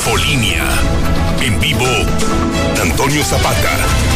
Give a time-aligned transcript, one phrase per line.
[0.00, 0.64] Infolínea.
[1.42, 1.84] En vivo,
[2.80, 4.09] Antonio Zapata.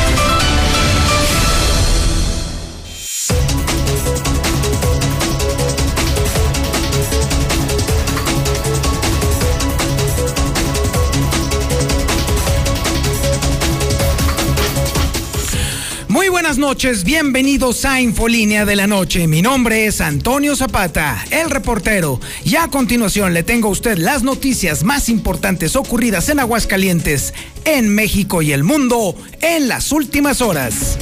[16.55, 19.27] Buenas noches, bienvenidos a Infolínea de la Noche.
[19.27, 22.21] Mi nombre es Antonio Zapata, el reportero.
[22.45, 27.35] Y a continuación le tengo a usted las noticias más importantes ocurridas en Aguascalientes,
[27.65, 30.97] en México y el mundo en las últimas horas.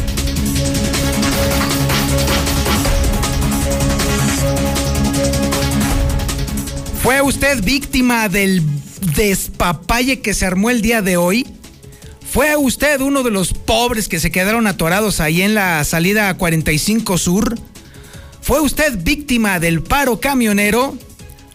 [7.03, 8.63] ¿Fue usted víctima del
[9.17, 11.47] despapalle que se armó el día de hoy?
[12.33, 16.39] ¿Fue usted uno de los pobres que se quedaron atorados ahí en la salida a
[16.39, 17.59] 45 Sur?
[18.41, 20.97] ¿Fue usted víctima del paro camionero?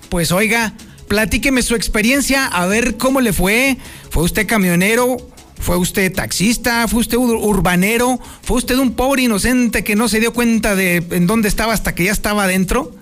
[0.10, 0.76] Pues oiga,
[1.08, 3.78] platíqueme su experiencia, a ver cómo le fue.
[4.12, 5.18] ¿Fue usted camionero?
[5.60, 6.88] ¿Fue usted taxista?
[6.88, 8.20] ¿Fue usted urbanero?
[8.44, 11.96] ¿Fue usted un pobre inocente que no se dio cuenta de en dónde estaba hasta
[11.96, 12.96] que ya estaba adentro?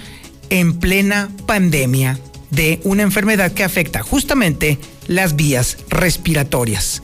[0.51, 2.19] en plena pandemia
[2.51, 7.03] de una enfermedad que afecta justamente las vías respiratorias.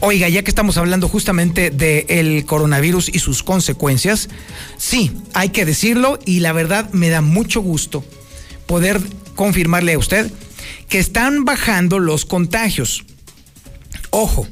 [0.00, 4.28] Oiga, ya que estamos hablando justamente del coronavirus y sus consecuencias,
[4.76, 8.04] sí, hay que decirlo y la verdad me da mucho gusto
[8.66, 9.00] poder
[9.34, 10.30] confirmarle a usted
[10.88, 13.04] que están bajando los contagios.
[14.10, 14.46] Ojo,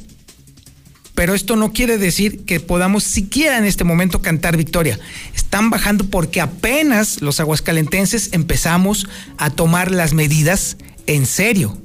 [1.14, 4.98] pero esto no quiere decir que podamos siquiera en este momento cantar victoria.
[5.34, 11.80] Están bajando porque apenas los aguascalentenses empezamos a tomar las medidas en serio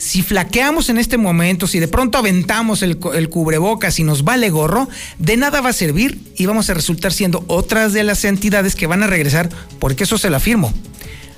[0.00, 4.88] si flaqueamos en este momento, si de pronto aventamos el, cubrebocas y nos vale gorro,
[5.18, 8.86] de nada va a servir y vamos a resultar siendo otras de las entidades que
[8.86, 10.72] van a regresar, porque eso se lo afirmo.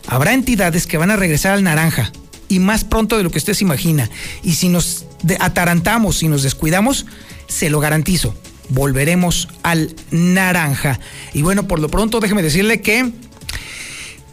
[0.06, 2.12] Habrá entidades que van a regresar al naranja
[2.48, 4.08] y más pronto de lo que usted se imagina.
[4.44, 5.06] Y si nos
[5.40, 7.06] atarantamos y nos descuidamos,
[7.48, 8.32] se lo garantizo,
[8.68, 11.00] volveremos al naranja.
[11.34, 13.10] Y bueno, por lo pronto déjeme decirle que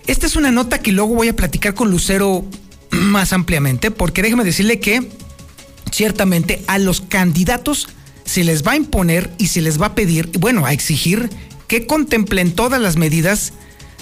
[0.06, 2.46] esta es una nota que luego voy a platicar con Lucero
[2.92, 5.10] más ampliamente, porque déjeme decirle que
[5.92, 7.88] ciertamente a los candidatos
[8.26, 11.30] se les va a imponer y se les va a pedir, bueno, a exigir
[11.68, 13.54] que contemplen todas las medidas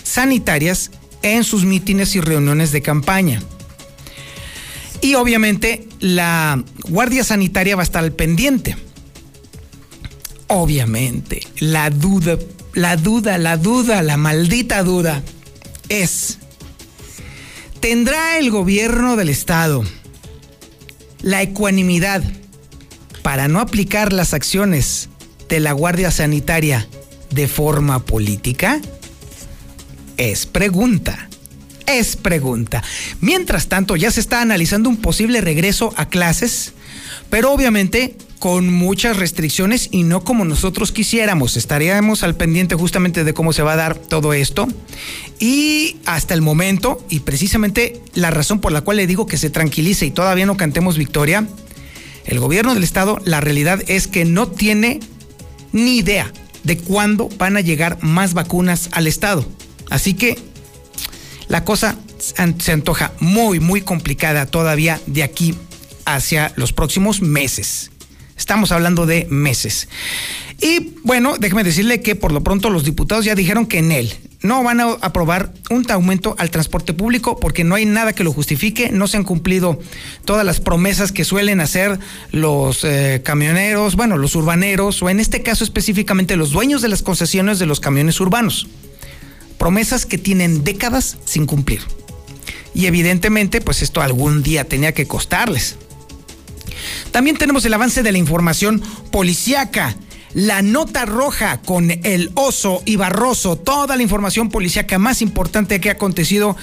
[0.03, 3.41] sanitarias en sus mítines y reuniones de campaña.
[5.01, 8.75] Y obviamente la Guardia Sanitaria va a estar al pendiente.
[10.47, 12.37] Obviamente, la duda,
[12.73, 15.21] la duda, la duda, la maldita duda
[15.89, 16.39] es
[17.79, 19.83] ¿Tendrá el gobierno del Estado
[21.21, 22.23] la ecuanimidad
[23.21, 25.09] para no aplicar las acciones
[25.47, 26.87] de la Guardia Sanitaria
[27.29, 28.81] de forma política?
[30.17, 31.29] Es pregunta.
[31.85, 32.83] Es pregunta.
[33.21, 36.73] Mientras tanto, ya se está analizando un posible regreso a clases,
[37.29, 41.57] pero obviamente con muchas restricciones y no como nosotros quisiéramos.
[41.57, 44.67] Estaríamos al pendiente justamente de cómo se va a dar todo esto.
[45.39, 49.49] Y hasta el momento, y precisamente la razón por la cual le digo que se
[49.49, 51.47] tranquilice y todavía no cantemos victoria,
[52.25, 54.99] el gobierno del estado, la realidad es que no tiene
[55.71, 56.31] ni idea
[56.63, 59.45] de cuándo van a llegar más vacunas al estado.
[59.89, 60.37] Así que
[61.47, 65.55] la cosa se antoja muy, muy complicada todavía de aquí
[66.05, 67.91] hacia los próximos meses.
[68.37, 69.89] Estamos hablando de meses.
[70.61, 74.13] Y bueno, déjeme decirle que por lo pronto los diputados ya dijeron que en él
[74.41, 78.31] no van a aprobar un aumento al transporte público porque no hay nada que lo
[78.31, 79.79] justifique, no se han cumplido
[80.25, 81.99] todas las promesas que suelen hacer
[82.31, 87.01] los eh, camioneros, bueno, los urbaneros o en este caso específicamente los dueños de las
[87.01, 88.67] concesiones de los camiones urbanos.
[89.57, 91.81] Promesas que tienen décadas sin cumplir.
[92.75, 95.77] Y evidentemente, pues esto algún día tenía que costarles.
[97.11, 98.81] También tenemos el avance de la información
[99.11, 99.95] policíaca.
[100.33, 105.89] La nota roja con el oso y Barroso, toda la información policíaca más importante que
[105.89, 106.55] ha acontecido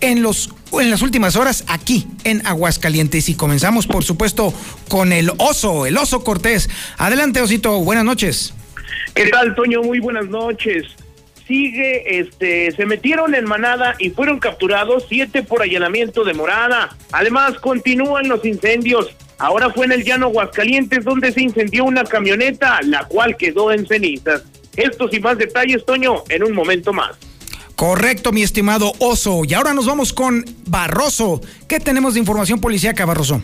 [0.00, 3.28] en, los, en las últimas horas aquí en Aguascalientes.
[3.28, 4.54] Y comenzamos, por supuesto,
[4.88, 6.70] con el oso, el oso Cortés.
[6.96, 8.54] Adelante, osito, buenas noches.
[9.14, 9.82] ¿Qué tal, Toño?
[9.82, 10.84] Muy buenas noches.
[11.46, 16.96] Sigue, este, se metieron en manada y fueron capturados siete por allanamiento de morada.
[17.10, 19.08] Además, continúan los incendios.
[19.38, 23.86] Ahora fue en el llano Aguascalientes donde se incendió una camioneta, la cual quedó en
[23.86, 24.42] cenizas.
[24.76, 27.16] Estos y más detalles, Toño, en un momento más.
[27.76, 29.42] Correcto, mi estimado Oso.
[29.44, 31.40] Y ahora nos vamos con Barroso.
[31.68, 33.42] ¿Qué tenemos de información policíaca, Barroso?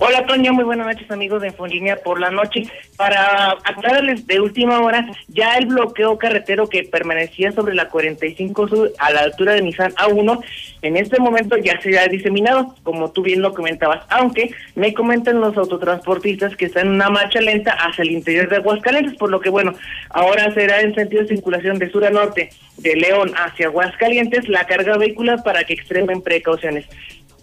[0.00, 2.64] Hola Toño, muy buenas noches amigos de Infolínea por la noche.
[2.96, 8.92] Para aclararles de última hora, ya el bloqueo carretero que permanecía sobre la 45 Sur
[8.98, 10.40] a la altura de Nissan A1,
[10.82, 15.40] en este momento ya se ha diseminado, como tú bien lo comentabas, aunque me comentan
[15.40, 19.40] los autotransportistas que están en una marcha lenta hacia el interior de Aguascalientes, por lo
[19.40, 19.74] que bueno,
[20.10, 24.66] ahora será en sentido de circulación de sur a norte, de León hacia Aguascalientes, la
[24.66, 26.86] carga vehicular para que extremen precauciones.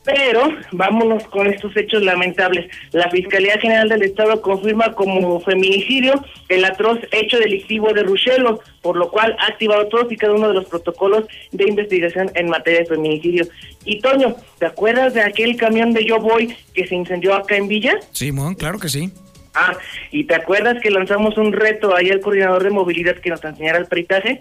[0.04, 2.72] Pero vámonos con estos hechos lamentables.
[2.92, 6.14] La Fiscalía General del Estado confirma como feminicidio
[6.50, 10.48] el atroz hecho delictivo de Ruchelo, por lo cual ha activado todos y cada uno
[10.48, 13.48] de los protocolos de investigación en materia de feminicidio.
[13.86, 17.68] Y Toño, ¿te acuerdas de aquel camión de Yo Voy que se incendió acá en
[17.68, 18.00] Villa?
[18.12, 19.12] Sí, claro que sí.
[19.54, 19.74] Ah,
[20.12, 23.78] ¿y te acuerdas que lanzamos un reto ahí al coordinador de movilidad que nos enseñara
[23.78, 24.40] el peritaje?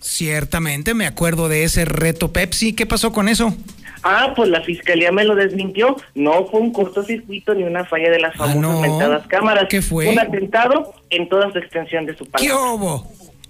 [0.00, 2.72] Ciertamente, me acuerdo de ese reto Pepsi.
[2.72, 3.54] ¿Qué pasó con eso?
[4.02, 5.96] Ah, pues la fiscalía me lo desmintió.
[6.14, 9.66] No fue un cortocircuito ni una falla de las ah, famosas cámaras.
[9.68, 10.08] ¿Qué fue?
[10.08, 12.46] Un atentado en toda su extensión de su país.
[12.46, 13.06] ¿Qué hubo?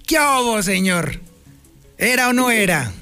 [0.07, 1.21] ¿Qué hubo, señor?
[1.99, 2.93] ¿Era o no era?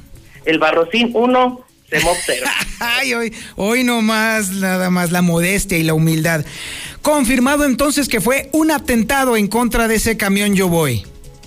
[0.45, 1.61] El Barrocín 1,
[1.91, 2.47] Semop 0.
[2.81, 6.45] Ay, hoy, hoy nomás, nada más la modestia y la humildad.
[7.03, 11.05] Confirmado entonces que fue un atentado en contra de ese camión Yo Voy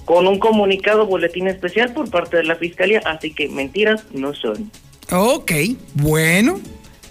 [0.09, 4.71] con un comunicado boletín especial por parte de la Fiscalía, así que mentiras no son.
[5.11, 5.51] Ok,
[5.95, 6.59] bueno.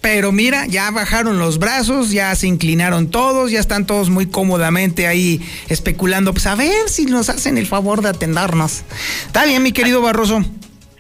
[0.01, 5.07] Pero mira, ya bajaron los brazos, ya se inclinaron todos, ya están todos muy cómodamente
[5.07, 8.85] ahí especulando, pues a ver si nos hacen el favor de atendernos.
[9.27, 10.45] Está bien, mi querido Barroso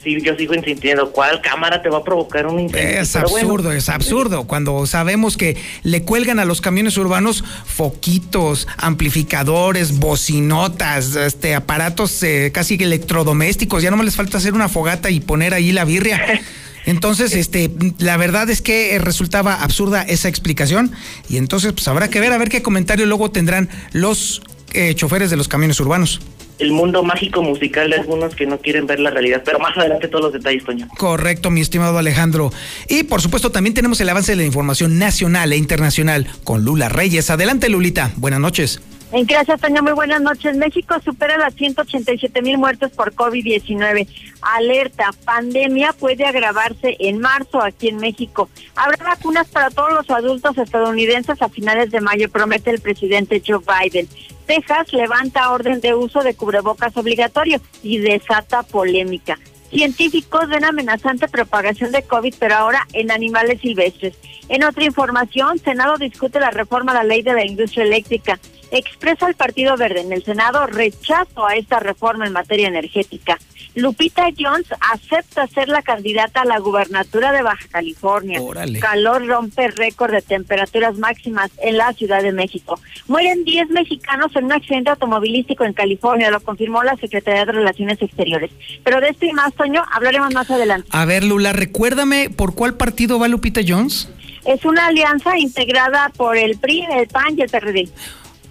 [0.02, 3.00] sí, yo sigo insistiendo, ¿cuál cámara te va a provocar un incendio?
[3.00, 4.44] Es absurdo, es absurdo.
[4.44, 12.50] Cuando sabemos que le cuelgan a los camiones urbanos foquitos, amplificadores, bocinotas, este, aparatos eh,
[12.52, 16.42] casi electrodomésticos, ya no me les falta hacer una fogata y poner ahí la birria.
[16.88, 20.90] Entonces, este, la verdad es que eh, resultaba absurda esa explicación
[21.28, 24.40] y entonces pues habrá que ver a ver qué comentario luego tendrán los
[24.72, 26.20] eh, choferes de los camiones urbanos
[26.58, 29.42] el mundo mágico musical de algunos que no quieren ver la realidad.
[29.44, 30.88] Pero más adelante todos los detalles, Toño.
[30.96, 32.52] Correcto, mi estimado Alejandro.
[32.88, 36.88] Y por supuesto también tenemos el avance de la información nacional e internacional con Lula
[36.88, 37.30] Reyes.
[37.30, 38.10] Adelante, Lulita.
[38.16, 38.80] Buenas noches.
[39.10, 39.82] Gracias, Toño.
[39.82, 40.54] Muy buenas noches.
[40.54, 44.06] México supera las 187 mil muertes por COVID-19.
[44.42, 48.50] Alerta, pandemia puede agravarse en marzo aquí en México.
[48.76, 53.60] Habrá vacunas para todos los adultos estadounidenses a finales de mayo, promete el presidente Joe
[53.60, 54.08] Biden.
[54.46, 59.38] Texas levanta orden de uso de cubrebocas obligatorio y desata polémica.
[59.70, 64.16] Científicos ven amenazante propagación de COVID, pero ahora en animales silvestres.
[64.48, 68.38] En otra información, Senado discute la reforma a la ley de la industria eléctrica.
[68.70, 73.38] Expresa el Partido Verde en el Senado rechazo a esta reforma en materia energética.
[73.74, 78.40] Lupita Jones acepta ser la candidata a la gubernatura de Baja California.
[78.80, 82.80] Calor rompe récord de temperaturas máximas en la Ciudad de México.
[83.06, 88.02] Mueren 10 mexicanos en un accidente automovilístico en California, lo confirmó la Secretaría de Relaciones
[88.02, 88.50] Exteriores.
[88.84, 90.88] Pero de esto y más, Toño, hablaremos más adelante.
[90.90, 94.08] A ver, Lula, recuérdame por cuál partido va Lupita Jones.
[94.44, 97.88] Es una alianza integrada por el PRI, el PAN y el PRD.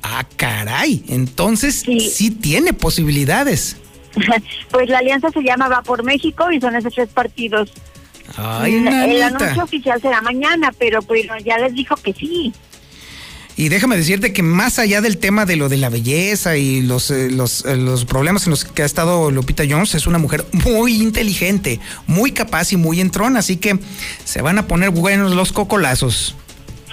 [0.10, 1.04] Ah, caray.
[1.10, 3.76] Entonces sí tiene posibilidades.
[4.72, 7.72] pues la alianza se llama Va por México y son esos tres partidos.
[8.38, 12.54] Ay, el anuncio oficial será mañana, pero pues ya les dijo que sí.
[13.58, 17.10] Y déjame decirte que más allá del tema de lo de la belleza y los,
[17.10, 20.46] eh, los, eh, los problemas en los que ha estado Lupita Jones, es una mujer
[20.52, 23.80] muy inteligente, muy capaz y muy entrona, así que
[24.24, 26.36] se van a poner buenos los cocolazos.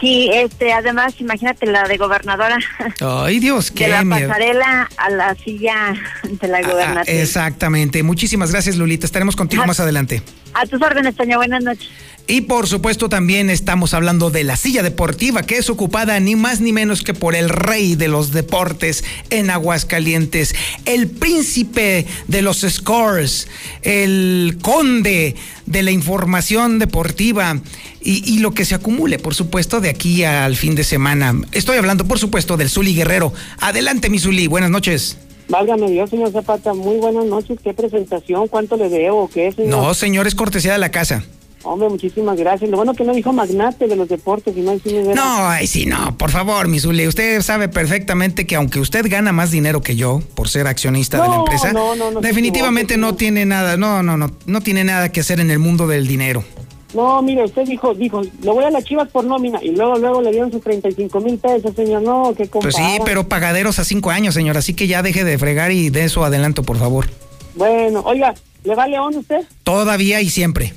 [0.00, 2.58] Sí, este, además, imagínate la de gobernadora.
[3.00, 7.16] Ay, Dios, qué De la pasarela a la silla de la Ah, gobernación.
[7.18, 8.02] exactamente.
[8.02, 9.06] Muchísimas gracias, Lulita.
[9.06, 9.66] Estaremos contigo Ah.
[9.66, 10.22] más adelante.
[10.54, 11.36] A tus órdenes, Toño.
[11.36, 11.88] Buenas noches.
[12.26, 16.60] Y por supuesto también estamos hablando de la silla deportiva que es ocupada ni más
[16.60, 20.54] ni menos que por el rey de los deportes en Aguascalientes,
[20.86, 23.46] el príncipe de los scores,
[23.82, 27.60] el conde de la información deportiva
[28.00, 31.34] y, y lo que se acumule, por supuesto, de aquí al fin de semana.
[31.52, 33.34] Estoy hablando, por supuesto, del Zuli Guerrero.
[33.58, 34.46] Adelante, mi Zuli.
[34.46, 35.18] Buenas noches.
[35.48, 37.58] Válgame Dios, señor Zapata, muy buenas noches.
[37.62, 38.48] ¿Qué presentación?
[38.48, 39.28] ¿Cuánto le debo?
[39.28, 39.70] ¿Qué es, señor?
[39.70, 41.22] No, señor, es cortesía de la casa.
[41.64, 42.70] Hombre, muchísimas gracias.
[42.70, 45.48] Lo bueno que no dijo magnate de los deportes, y no hay cine de- No,
[45.48, 47.06] ay, sí, no, por favor, mi Zuli.
[47.06, 51.28] Usted sabe perfectamente que aunque usted gana más dinero que yo por ser accionista de
[51.28, 55.20] la empresa, no, no, definitivamente no tiene nada, no, no, no, no tiene nada que
[55.20, 56.44] hacer en el mundo del dinero.
[56.92, 60.22] No, mire, usted dijo, dijo, lo voy a las chivas por nómina, y luego, luego
[60.22, 62.02] le dieron sus 35 mil pesos, señor.
[62.02, 65.36] No, qué Pues sí, pero pagaderos a cinco años, señor, así que ya deje de
[65.38, 67.08] fregar y de eso adelanto, por favor.
[67.56, 69.40] Bueno, oiga, ¿le va León usted?
[69.64, 70.72] Todavía y siempre.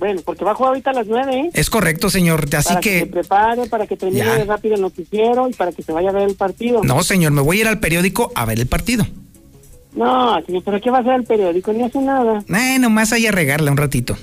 [0.00, 1.50] Bueno, porque va a jugar ahorita a las 9, ¿eh?
[1.54, 2.98] Es correcto, señor, así para que...
[3.00, 3.06] se que...
[3.06, 4.44] prepare, para que termine Ya.
[4.44, 6.82] rápido el noticiero y para que se vaya a ver el partido.
[6.82, 9.06] No, señor, me voy a ir al periódico a ver el partido.
[9.94, 11.72] No, señor, ¿pero qué va a hacer el periódico?
[11.72, 12.42] Ni hace nada.
[12.48, 14.16] Eh, nomás ahí a regarla un ratito.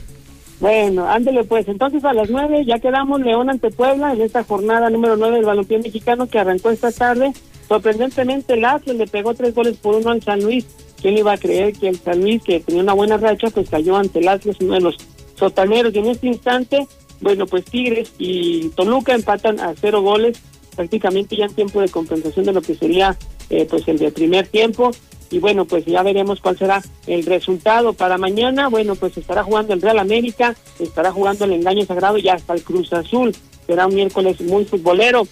[0.60, 1.68] Bueno, ándele pues.
[1.68, 5.46] Entonces a las nueve ya quedamos León ante Puebla en esta jornada número nueve del
[5.46, 7.32] balompié mexicano que arrancó esta tarde.
[7.68, 10.66] Sorprendentemente el Atlas le pegó tres goles por uno al San Luis.
[11.00, 13.98] ¿Quién iba a creer que el San Luis, que tenía una buena racha, pues cayó
[13.98, 14.98] ante el Atlas, uno de los
[15.38, 15.94] sotaneros?
[15.94, 16.88] Y en este instante,
[17.22, 20.40] bueno, pues Tigres y Toluca empatan a cero goles,
[20.76, 23.18] prácticamente ya en tiempo de compensación de lo que sería
[23.50, 24.92] eh, pues el de primer tiempo
[25.30, 28.70] y bueno, pues ya veremos cuál será el resultado para mañana.
[28.70, 32.64] Bueno, pues estará jugando el Real América, estará jugando el Engaño Sagrado y hasta el
[32.64, 33.36] Cruz Azul.
[33.66, 35.28] Será un miércoles muy futbolero.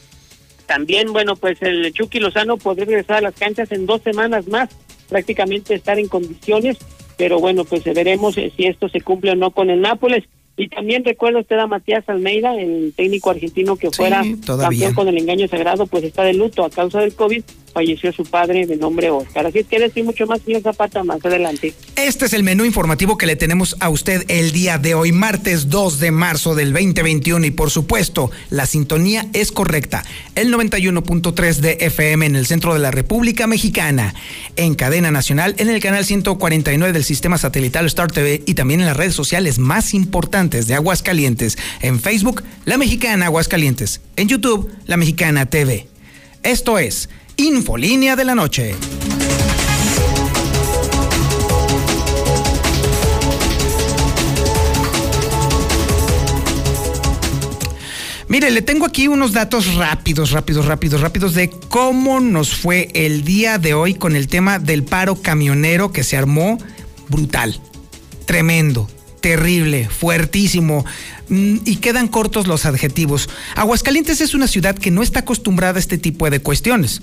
[0.65, 4.69] También, bueno, pues el Chucky Lozano podría regresar a las canchas en dos semanas más,
[5.07, 6.77] prácticamente estar en condiciones,
[7.17, 10.23] pero bueno, pues veremos eh, si esto se cumple o no con el Nápoles.
[10.57, 14.69] Y también recuerda usted a Matías Almeida, el técnico argentino que Sí, fuera todavía.
[14.87, 17.43] campeón con el engaño sagrado, pues está de luto a causa del COVID,
[17.75, 19.47] falleció su padre de nombre Oscar.
[19.47, 21.73] Así es que decir mucho más, señor Zapata, más adelante.
[21.97, 25.69] Este es el menú informativo que le tenemos a usted el día de hoy, martes
[25.69, 27.45] 2 de marzo del 2021.
[27.45, 30.05] Y por supuesto, la sintonía es correcta.
[30.35, 34.15] El 91.3 de FM en el centro de la República Mexicana.
[34.55, 38.85] En cadena nacional, en el canal 149 del sistema satelital Star TV y también en
[38.85, 41.57] las redes sociales más importantes de Aguascalientes.
[41.81, 43.99] En Facebook, La Mexicana Aguascalientes.
[44.15, 45.87] En YouTube, La Mexicana TV.
[46.41, 48.75] Esto es Infolínea de la Noche.
[58.27, 63.23] Mire, le tengo aquí unos datos rápidos, rápidos, rápidos, rápidos de cómo nos fue el
[63.23, 66.57] día de hoy con el tema del paro camionero que se armó
[67.07, 67.59] brutal,
[68.25, 68.89] tremendo,
[69.21, 70.85] terrible, fuertísimo.
[71.29, 73.29] Mm, Y quedan cortos los adjetivos.
[73.55, 77.01] Aguascalientes es una ciudad que no está acostumbrada a este tipo de cuestiones.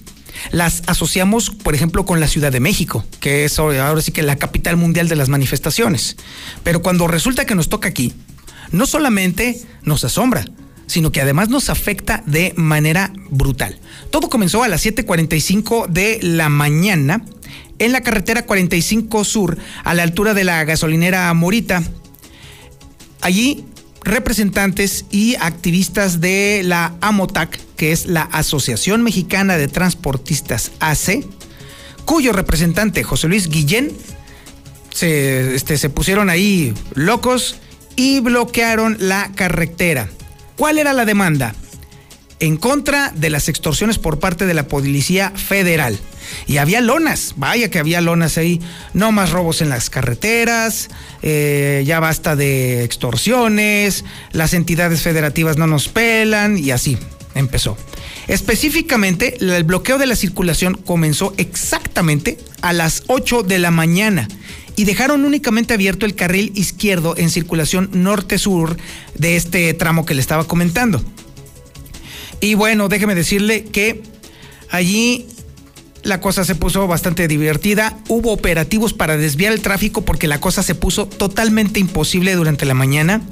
[0.51, 4.37] Las asociamos, por ejemplo, con la Ciudad de México, que es ahora sí que la
[4.37, 6.17] capital mundial de las manifestaciones.
[6.63, 8.13] Pero cuando resulta que nos toca aquí,
[8.71, 10.45] no solamente nos asombra,
[10.87, 13.79] sino que además nos afecta de manera brutal.
[14.11, 17.25] Todo comenzó a las 7:45 de la mañana
[17.79, 21.83] en la carretera 45 Sur, a la altura de la gasolinera Morita.
[23.21, 23.65] Allí
[24.05, 31.25] representantes y activistas de la AMOTAC, que es la Asociación Mexicana de Transportistas AC,
[32.05, 33.93] cuyo representante José Luis Guillén
[34.93, 37.57] se, este, se pusieron ahí locos
[37.97, 40.09] y bloquearon la carretera.
[40.57, 41.55] ¿Cuál era la demanda?
[42.41, 45.99] En contra de las extorsiones por parte de la Policía Federal.
[46.47, 48.61] Y había lonas, vaya que había lonas ahí.
[48.95, 50.89] No más robos en las carreteras,
[51.23, 56.99] eh, ya basta de extorsiones, las entidades federativas no nos pelan y así
[57.35, 57.77] empezó.
[58.29, 64.29] Específicamente, el bloqueo de la circulación comenzó exactamente a las 8 de la mañana
[64.77, 68.77] y dejaron únicamente abierto el carril izquierdo en circulación norte-sur
[69.15, 71.03] de este tramo que le estaba comentando.
[72.41, 74.03] Y bueno, déjeme decirle que
[74.71, 75.27] allí
[76.03, 77.97] la cosa se puso bastante divertida.
[78.09, 82.75] Hubo operativos para desviar el tráfico porque la cosa se puso totalmente imposible durante la
[82.75, 83.23] mañana.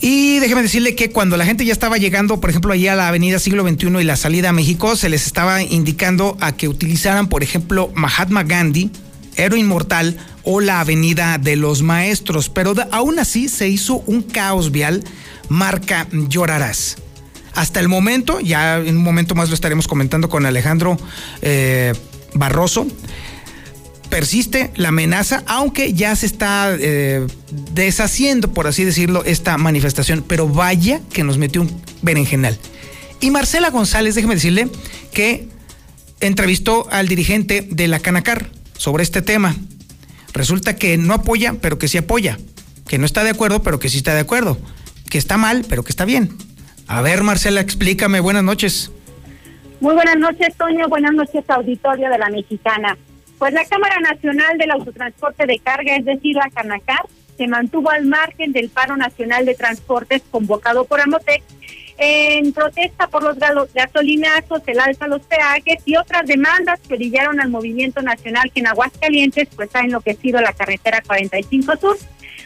[0.00, 3.06] Y déjeme decirle que cuando la gente ya estaba llegando, por ejemplo, allí a la
[3.06, 7.28] avenida Siglo XXI y la salida a México, se les estaba indicando a que utilizaran,
[7.28, 8.90] por ejemplo, Mahatma Gandhi,
[9.36, 12.48] Héroe Inmortal o la Avenida de los Maestros.
[12.48, 15.04] Pero aún así se hizo un caos vial
[15.48, 16.96] marca Llorarás.
[17.54, 20.96] Hasta el momento, ya en un momento más lo estaremos comentando con Alejandro
[21.42, 21.92] eh,
[22.34, 22.86] Barroso,
[24.08, 27.26] persiste la amenaza, aunque ya se está eh,
[27.72, 32.58] deshaciendo, por así decirlo, esta manifestación, pero vaya que nos metió un berenjenal.
[33.20, 34.68] Y Marcela González, déjeme decirle
[35.12, 35.48] que
[36.20, 39.56] entrevistó al dirigente de la Canacar sobre este tema.
[40.32, 42.38] Resulta que no apoya, pero que sí apoya,
[42.88, 44.58] que no está de acuerdo, pero que sí está de acuerdo,
[45.08, 46.36] que está mal, pero que está bien.
[46.92, 48.92] A ver, Marcela, explícame, buenas noches.
[49.80, 52.98] Muy buenas noches, Toño, buenas noches, auditorio de la Mexicana.
[53.38, 57.06] Pues la Cámara Nacional del Autotransporte de Carga, es decir, la Canacar,
[57.38, 61.42] se mantuvo al margen del paro nacional de transportes convocado por Amotec
[61.96, 63.38] en protesta por los
[63.72, 68.66] gasolinazos, el alza los peajes y otras demandas que brillaron al movimiento nacional que en
[68.66, 71.96] Aguascalientes pues ha enloquecido la carretera 45 Sur.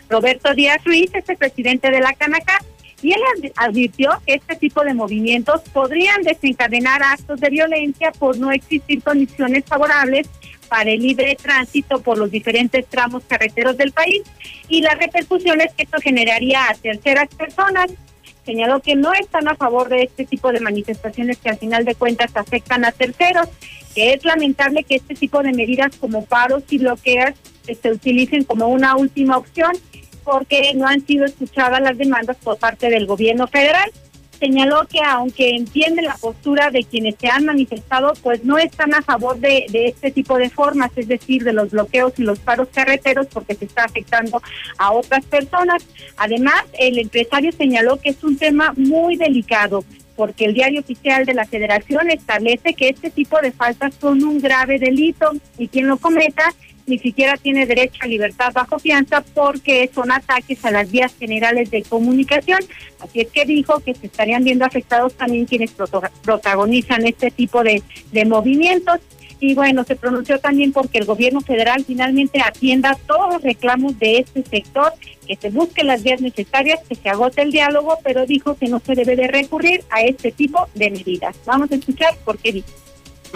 [0.09, 2.61] Roberto Díaz Ruiz es presidente de la Canacar
[3.03, 3.21] y él
[3.57, 9.65] advirtió que este tipo de movimientos podrían desencadenar actos de violencia por no existir condiciones
[9.67, 10.29] favorables
[10.69, 14.23] para el libre tránsito por los diferentes tramos carreteros del país
[14.69, 17.87] y las repercusiones que esto generaría a terceras personas.
[18.45, 21.97] Señaló que no están a favor de este tipo de manifestaciones que al final de
[21.97, 23.49] cuentas afectan a terceros,
[23.95, 27.33] que es lamentable que este tipo de medidas como paros y bloqueos
[27.83, 29.73] se utilicen como una última opción
[30.27, 33.91] porque no han sido escuchadas las demandas por parte del gobierno federal
[34.39, 39.03] señaló que aunque entiende la postura de quienes se han manifestado, pues no están a
[39.03, 43.27] favor de, este tipo de formas, es decir, de los bloqueos y los paros carreteros,
[43.33, 44.43] porque se está afectando
[44.79, 45.85] a otras personas.
[46.17, 49.85] Además, el empresario señaló que es un tema muy delicado
[50.17, 54.41] porque el diario oficial de la federación establece que este tipo de faltas son un
[54.41, 56.55] grave delito y quien lo cometa
[56.87, 61.71] ni siquiera tiene derecho a libertad bajo fianza porque son ataques a las vías generales
[61.71, 62.61] de comunicación.
[63.01, 65.73] Así es que dijo que se estarían viendo afectados también quienes
[66.23, 69.01] protagonizan este tipo de, de movimientos.
[69.39, 74.21] Y bueno, se pronunció también porque el gobierno federal finalmente atienda todos los reclamos de
[74.21, 74.95] este sector,
[75.27, 78.81] que se busque las vías necesarias, que se agote el diálogo, pero dijo que no
[78.81, 81.37] se debe de recurrir a este tipo de medidas.
[81.45, 82.87] Vamos a escuchar por qué dice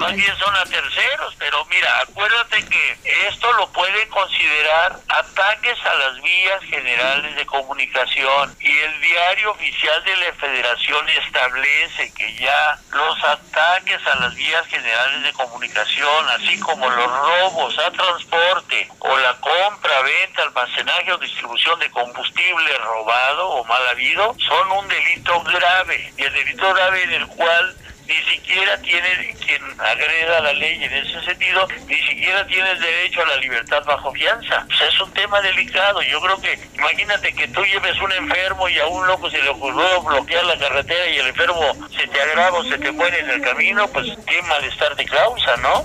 [0.00, 5.94] más bien son a terceros, pero mira, acuérdate que esto lo pueden considerar ataques a
[5.94, 8.56] las vías generales de comunicación.
[8.60, 14.66] Y el diario oficial de la federación establece que ya los ataques a las vías
[14.68, 21.18] generales de comunicación, así como los robos a transporte o la compra, venta, almacenaje o
[21.18, 26.10] distribución de combustible robado o mal habido, son un delito grave.
[26.16, 27.76] Y el delito grave en el cual
[28.10, 33.26] ni siquiera tiene quien agreda la ley en ese sentido, ni siquiera tiene derecho a
[33.28, 34.66] la libertad bajo fianza.
[34.66, 36.02] Pues es un tema delicado.
[36.02, 39.48] Yo creo que, imagínate que tú lleves un enfermo y a un loco se le
[39.50, 43.30] ocurrió bloquear la carretera y el enfermo se te agrava o se te muere en
[43.30, 45.84] el camino, pues qué malestar de causa, ¿no?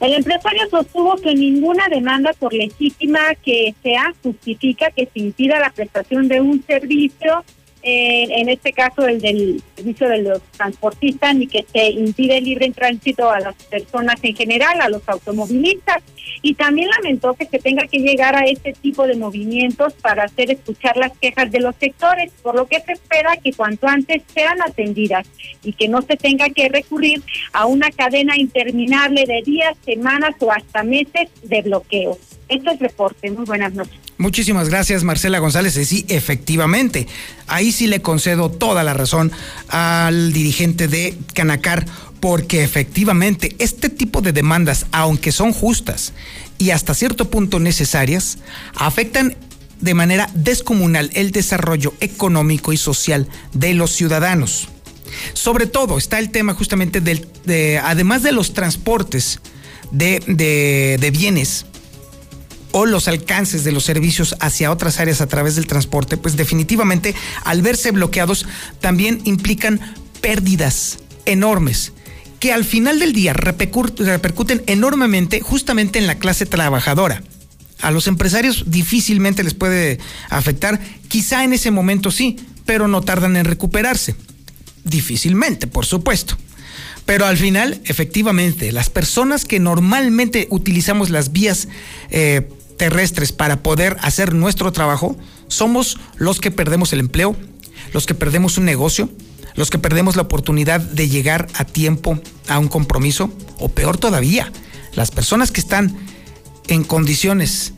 [0.00, 5.70] El empresario sostuvo que ninguna demanda por legítima que sea justifica que se impida la
[5.70, 7.44] prestación de un servicio
[7.86, 12.70] en este caso el del servicio de los transportistas, ni que se impide el libre
[12.72, 16.02] tránsito a las personas en general, a los automovilistas.
[16.42, 20.50] Y también lamentó que se tenga que llegar a este tipo de movimientos para hacer
[20.50, 24.60] escuchar las quejas de los sectores, por lo que se espera que cuanto antes sean
[24.60, 25.26] atendidas
[25.62, 27.22] y que no se tenga que recurrir
[27.52, 32.18] a una cadena interminable de días, semanas o hasta meses de bloqueo.
[32.48, 33.30] Esto es reporte.
[33.30, 33.94] Muy buenas noches.
[34.18, 35.74] Muchísimas gracias, Marcela González.
[35.74, 37.06] Sí, efectivamente,
[37.48, 39.32] ahí sí le concedo toda la razón
[39.68, 41.86] al dirigente de Canacar,
[42.20, 46.12] porque efectivamente este tipo de demandas, aunque son justas
[46.58, 48.38] y hasta cierto punto necesarias,
[48.74, 49.36] afectan
[49.80, 54.68] de manera descomunal el desarrollo económico y social de los ciudadanos.
[55.34, 59.40] Sobre todo está el tema justamente del, de, además de los transportes
[59.92, 60.20] de,
[60.98, 61.66] de bienes,
[62.78, 67.14] o los alcances de los servicios hacia otras áreas a través del transporte, pues definitivamente
[67.42, 68.44] al verse bloqueados
[68.80, 69.80] también implican
[70.20, 71.94] pérdidas enormes
[72.38, 77.22] que al final del día repercuten enormemente justamente en la clase trabajadora.
[77.80, 82.36] A los empresarios difícilmente les puede afectar, quizá en ese momento sí,
[82.66, 84.16] pero no tardan en recuperarse.
[84.84, 86.36] Difícilmente, por supuesto.
[87.06, 91.68] Pero al final, efectivamente, las personas que normalmente utilizamos las vías
[92.10, 95.16] eh, terrestres para poder hacer nuestro trabajo,
[95.48, 97.36] somos los que perdemos el empleo,
[97.92, 99.08] los que perdemos un negocio,
[99.54, 104.52] los que perdemos la oportunidad de llegar a tiempo a un compromiso, o peor todavía,
[104.94, 105.96] las personas que están
[106.68, 107.72] en condiciones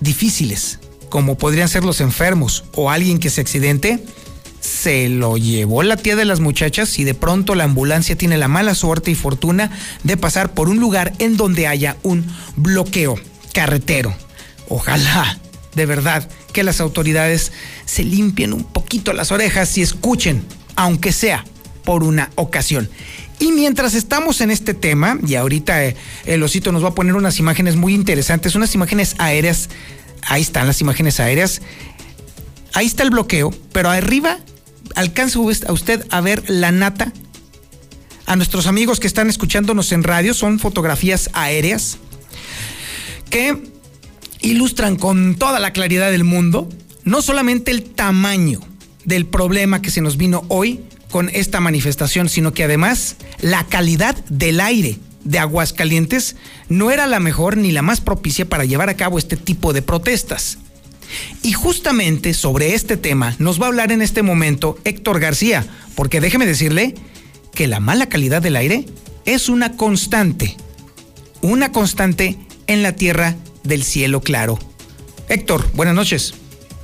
[0.00, 4.04] difíciles, como podrían ser los enfermos o alguien que se accidente,
[4.60, 8.48] se lo llevó la tía de las muchachas y de pronto la ambulancia tiene la
[8.48, 9.70] mala suerte y fortuna
[10.02, 13.16] de pasar por un lugar en donde haya un bloqueo
[13.56, 14.14] carretero.
[14.68, 15.38] Ojalá,
[15.74, 17.52] de verdad, que las autoridades
[17.86, 20.44] se limpien un poquito las orejas y escuchen,
[20.76, 21.42] aunque sea
[21.82, 22.90] por una ocasión.
[23.38, 27.14] Y mientras estamos en este tema, y ahorita eh, el osito nos va a poner
[27.14, 29.70] unas imágenes muy interesantes, unas imágenes aéreas,
[30.20, 31.62] ahí están las imágenes aéreas,
[32.74, 34.38] ahí está el bloqueo, pero arriba
[34.96, 37.10] alcanza a usted a ver la nata.
[38.26, 41.98] A nuestros amigos que están escuchándonos en radio, son fotografías aéreas
[43.30, 43.70] que
[44.40, 46.68] ilustran con toda la claridad del mundo
[47.06, 48.60] no solamente el tamaño
[49.04, 54.16] del problema que se nos vino hoy con esta manifestación, sino que además la calidad
[54.28, 56.36] del aire de Aguascalientes
[56.68, 59.82] no era la mejor ni la más propicia para llevar a cabo este tipo de
[59.82, 60.58] protestas.
[61.42, 66.20] Y justamente sobre este tema nos va a hablar en este momento Héctor García, porque
[66.20, 66.96] déjeme decirle
[67.54, 68.84] que la mala calidad del aire
[69.24, 70.56] es una constante,
[71.40, 74.58] una constante en la tierra del cielo claro.
[75.28, 76.34] Héctor, buenas noches.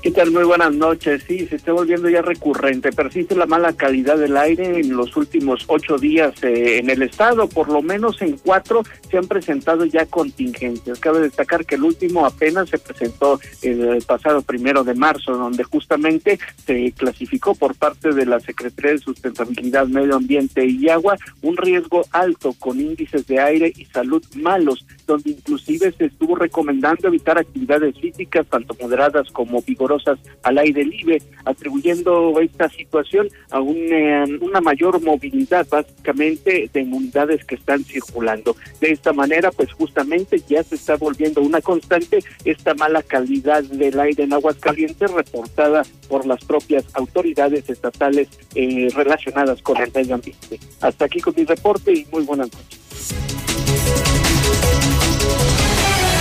[0.02, 0.32] ¿Qué tal?
[0.32, 1.22] Muy buenas noches.
[1.28, 2.90] Sí, se está volviendo ya recurrente.
[2.90, 7.48] Persiste la mala calidad del aire en los últimos ocho días eh, en el estado.
[7.48, 10.98] Por lo menos en cuatro se han presentado ya contingencias.
[10.98, 16.40] Cabe destacar que el último apenas se presentó el pasado primero de marzo, donde justamente
[16.66, 22.04] se clasificó por parte de la Secretaría de Sustentabilidad, Medio Ambiente y Agua un riesgo
[22.10, 27.98] alto con índices de aire y salud malos, donde inclusive se estuvo recomendando evitar actividades
[27.98, 35.00] físicas tanto moderadas como vigorosas al aire libre, atribuyendo esta situación a eh, una mayor
[35.00, 38.56] movilidad básicamente de inmunidades que están circulando.
[38.80, 43.98] De esta manera, pues justamente ya se está volviendo una constante esta mala calidad del
[44.00, 50.14] aire en aguas calientes reportada por las propias autoridades estatales eh, relacionadas con el medio
[50.14, 50.58] ambiente.
[50.80, 54.21] Hasta aquí con mi reporte y muy buenas noches.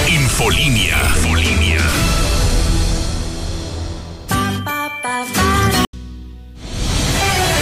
[0.07, 0.97] Infolinia.
[1.15, 1.81] Infolinia.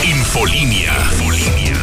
[0.03, 0.93] Infolinia.
[1.12, 1.77] Infolinia.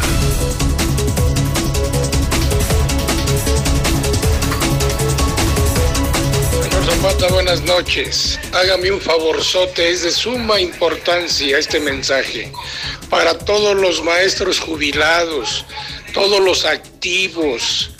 [6.85, 8.39] Zapata, buenas noches.
[8.53, 12.51] Hágame un favorzote, es de suma importancia este mensaje
[13.09, 15.65] para todos los maestros jubilados,
[16.13, 17.91] todos los activos.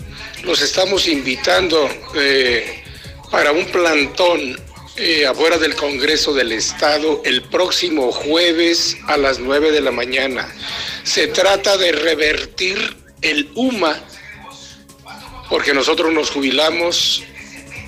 [0.48, 2.82] Los estamos invitando eh,
[3.30, 4.58] para un plantón
[4.96, 10.48] eh, afuera del Congreso del Estado el próximo jueves a las 9 de la mañana.
[11.04, 14.02] Se trata de revertir el UMA,
[15.50, 17.24] porque nosotros nos jubilamos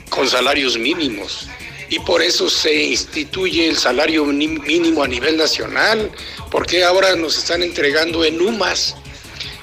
[0.09, 1.47] con salarios mínimos
[1.89, 6.11] y por eso se instituye el salario mínimo a nivel nacional,
[6.51, 8.97] porque ahora nos están entregando en UMAS.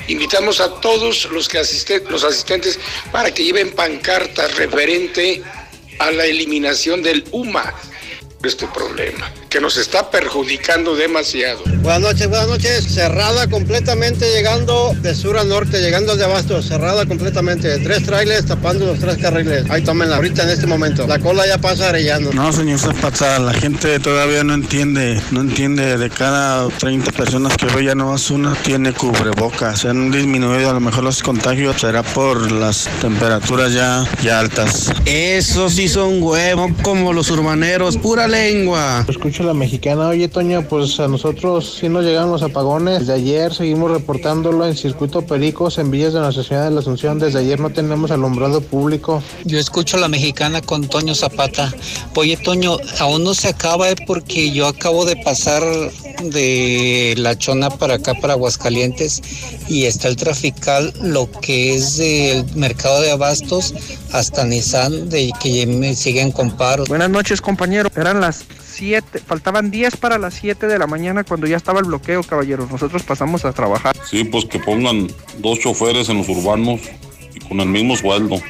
[0.08, 2.78] Invitamos a todos los, que asisten, los asistentes
[3.10, 5.42] para que lleven pancartas referente
[5.98, 7.74] a la eliminación del UMA
[8.46, 11.62] este problema, que nos está perjudicando demasiado.
[11.80, 12.84] Buenas noches, buenas noches.
[12.92, 17.78] Cerrada completamente llegando de sur a norte, llegando de abasto, cerrada completamente.
[17.78, 19.64] Tres trailers tapando los tres carriles.
[19.70, 21.06] Ahí tómenla ahorita en este momento.
[21.06, 22.34] La cola ya pasa arellando.
[22.34, 25.96] No, señor Zapata, la gente todavía no entiende, no entiende.
[25.96, 29.80] De cada 30 personas que veo ya no más una tiene cubrebocas.
[29.80, 34.92] Se han disminuido a lo mejor los contagios, será por las temperaturas ya, ya altas.
[35.06, 39.06] Eso sí son huevos como los urbaneros, pura lengua.
[39.08, 40.08] Escucho la mexicana.
[40.08, 43.00] Oye, Toño, pues a nosotros sí nos llegan los apagones.
[43.00, 47.18] Desde ayer seguimos reportándolo en Circuito Pericos, en Villas de Nuestra Ciudad de la Asunción.
[47.18, 49.22] Desde ayer no tenemos alumbrado público.
[49.44, 51.72] Yo escucho la mexicana con Toño Zapata.
[52.14, 53.96] Oye, Toño, aún no se acaba ¿eh?
[54.06, 55.62] porque yo acabo de pasar
[56.22, 59.22] de La Chona para acá, para Aguascalientes,
[59.68, 63.74] y está el trafical, lo que es del mercado de abastos
[64.12, 66.88] hasta Nissan, de que me siguen con paros.
[66.88, 67.90] Buenas noches, compañero.
[67.94, 68.44] Eran las
[68.76, 72.70] 7, faltaban 10 para las 7 de la mañana cuando ya estaba el bloqueo, caballeros.
[72.70, 73.96] Nosotros pasamos a trabajar.
[74.08, 75.08] Sí, pues que pongan
[75.38, 76.80] dos choferes en los urbanos
[77.34, 78.40] y con el mismo sueldo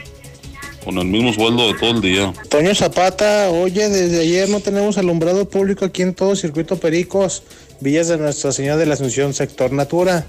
[0.87, 2.33] con el mismo sueldo de todo el día.
[2.49, 7.43] Toño Zapata, oye, desde ayer no tenemos alumbrado público aquí en todo Circuito Pericos,
[7.81, 10.25] Villas de Nuestra Señora de la Asunción, sector Natura.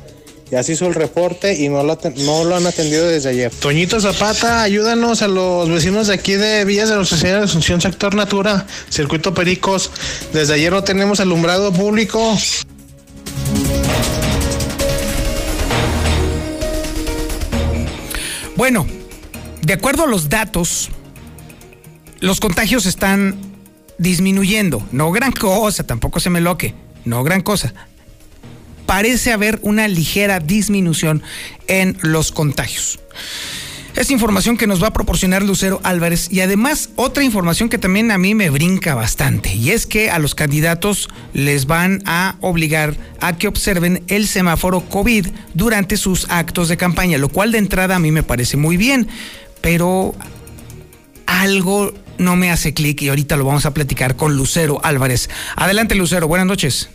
[0.49, 3.51] Ya se hizo el reporte y no lo, no lo han atendido desde ayer.
[3.51, 7.81] Toñito Zapata, ayúdanos a los vecinos de aquí de Villas de Nuestra Señora de Asunción,
[7.81, 9.91] sector Natura, Circuito Pericos.
[10.31, 12.37] Desde ayer no tenemos alumbrado público.
[18.55, 18.87] Bueno,
[19.61, 20.89] de acuerdo a los datos,
[22.21, 23.37] los contagios están
[23.97, 24.81] disminuyendo.
[24.91, 26.73] No gran cosa, tampoco se me loque.
[27.05, 27.73] No gran cosa.
[28.87, 31.21] Parece haber una ligera disminución
[31.67, 32.99] en los contagios.
[33.97, 38.11] Es información que nos va a proporcionar Lucero Álvarez y además otra información que también
[38.11, 42.95] a mí me brinca bastante y es que a los candidatos les van a obligar
[43.21, 47.95] a que observen el semáforo COVID durante sus actos de campaña, lo cual de entrada
[47.95, 49.07] a mí me parece muy bien,
[49.61, 50.13] pero
[51.25, 55.27] algo no me hace clic y ahorita lo vamos a platicar con Lucero Álvarez.
[55.55, 56.89] Adelante Lucero, buenas noches.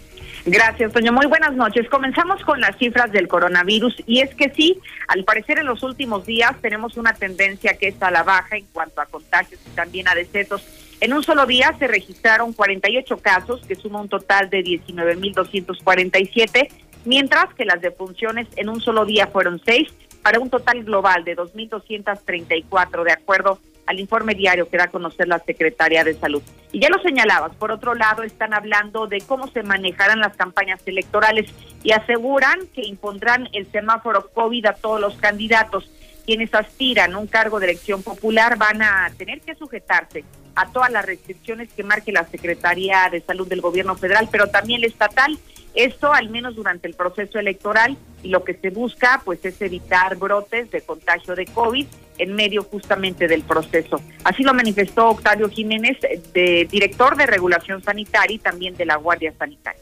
[0.44, 1.12] Gracias, Toño.
[1.12, 1.88] Muy buenas noches.
[1.88, 4.76] Comenzamos con las cifras del coronavirus y es que sí,
[5.07, 8.66] al parecer en los últimos días tenemos una tendencia que es a la baja en
[8.72, 10.66] cuanto a contagios y también a decesos.
[11.00, 16.68] En un solo día se registraron 48 casos, que suma un total de 19.247,
[17.05, 21.37] mientras que las defunciones en un solo día fueron seis, para un total global de
[21.37, 26.42] 2.234, de acuerdo al informe diario que da a conocer la Secretaría de Salud.
[26.73, 30.81] Y ya lo señalabas, por otro lado, están hablando de cómo se manejarán las campañas
[30.87, 31.51] electorales
[31.83, 35.90] y aseguran que impondrán el semáforo COVID a todos los candidatos.
[36.25, 40.90] Quienes aspiran a un cargo de elección popular van a tener que sujetarse a todas
[40.90, 45.38] las restricciones que marque la Secretaría de Salud del Gobierno Federal, pero también la estatal.
[45.75, 50.16] Esto al menos durante el proceso electoral y lo que se busca pues es evitar
[50.16, 51.87] brotes de contagio de COVID
[52.18, 54.01] en medio justamente del proceso.
[54.25, 55.98] Así lo manifestó Octavio Jiménez,
[56.33, 59.81] de, director de regulación sanitaria y también de la Guardia Sanitaria.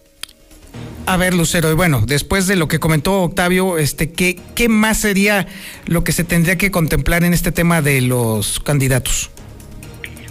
[1.06, 4.98] A ver, Lucero, y bueno, después de lo que comentó Octavio, este, ¿qué, ¿qué más
[4.98, 5.46] sería
[5.86, 9.30] lo que se tendría que contemplar en este tema de los candidatos?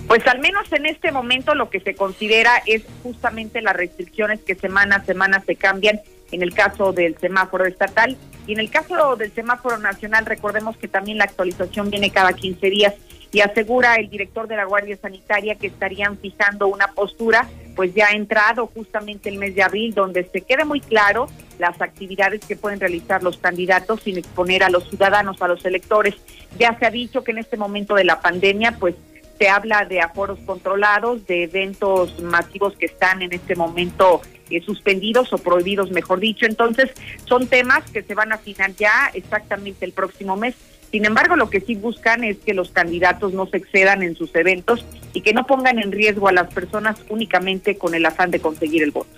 [0.07, 4.55] Pues al menos en este momento lo que se considera es justamente las restricciones que
[4.55, 8.17] semana a semana se cambian en el caso del semáforo estatal
[8.49, 12.67] y en el caso del semáforo nacional recordemos que también la actualización viene cada 15
[12.71, 12.95] días
[13.31, 18.07] y asegura el director de la Guardia Sanitaria que estarían fijando una postura pues ya
[18.07, 21.27] ha entrado justamente el mes de abril donde se quede muy claro
[21.59, 26.15] las actividades que pueden realizar los candidatos sin exponer a los ciudadanos, a los electores.
[26.57, 28.95] Ya se ha dicho que en este momento de la pandemia pues
[29.37, 35.31] se habla de aforos controlados, de eventos masivos que están en este momento eh, suspendidos
[35.33, 36.45] o prohibidos, mejor dicho.
[36.45, 36.89] Entonces,
[37.25, 40.55] son temas que se van a afinar ya exactamente el próximo mes.
[40.91, 44.33] Sin embargo, lo que sí buscan es que los candidatos no se excedan en sus
[44.35, 44.83] eventos
[45.13, 48.81] y que no pongan en riesgo a las personas únicamente con el afán de conseguir
[48.81, 49.09] el voto.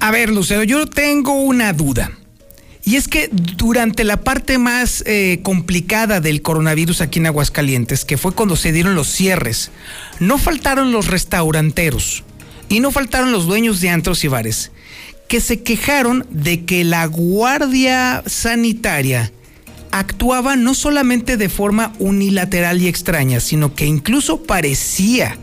[0.00, 2.10] A ver, Lucero, yo tengo una duda.
[2.84, 8.18] Y es que durante la parte más eh, complicada del coronavirus aquí en Aguascalientes, que
[8.18, 9.70] fue cuando se dieron los cierres,
[10.18, 12.24] no faltaron los restauranteros
[12.72, 14.70] y no faltaron los dueños de antros y bares,
[15.28, 19.30] que se quejaron de que la Guardia Sanitaria
[19.90, 25.36] actuaba no solamente de forma unilateral y extraña, sino que incluso parecía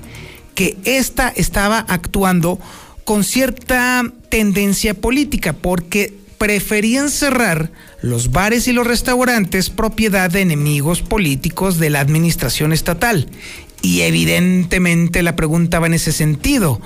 [0.55, 2.59] que ésta estaba actuando
[3.05, 11.03] con cierta tendencia política, porque preferían cerrar los bares y los restaurantes propiedad de enemigos
[11.03, 13.27] políticos de la administración estatal.
[13.81, 16.81] Y evidentemente la pregunta va en ese sentido.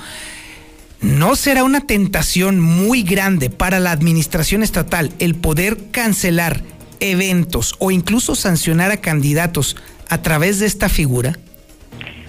[1.04, 6.62] ¿No será una tentación muy grande para la administración estatal el poder cancelar
[7.02, 9.76] eventos o incluso sancionar a candidatos
[10.08, 11.38] a través de esta figura?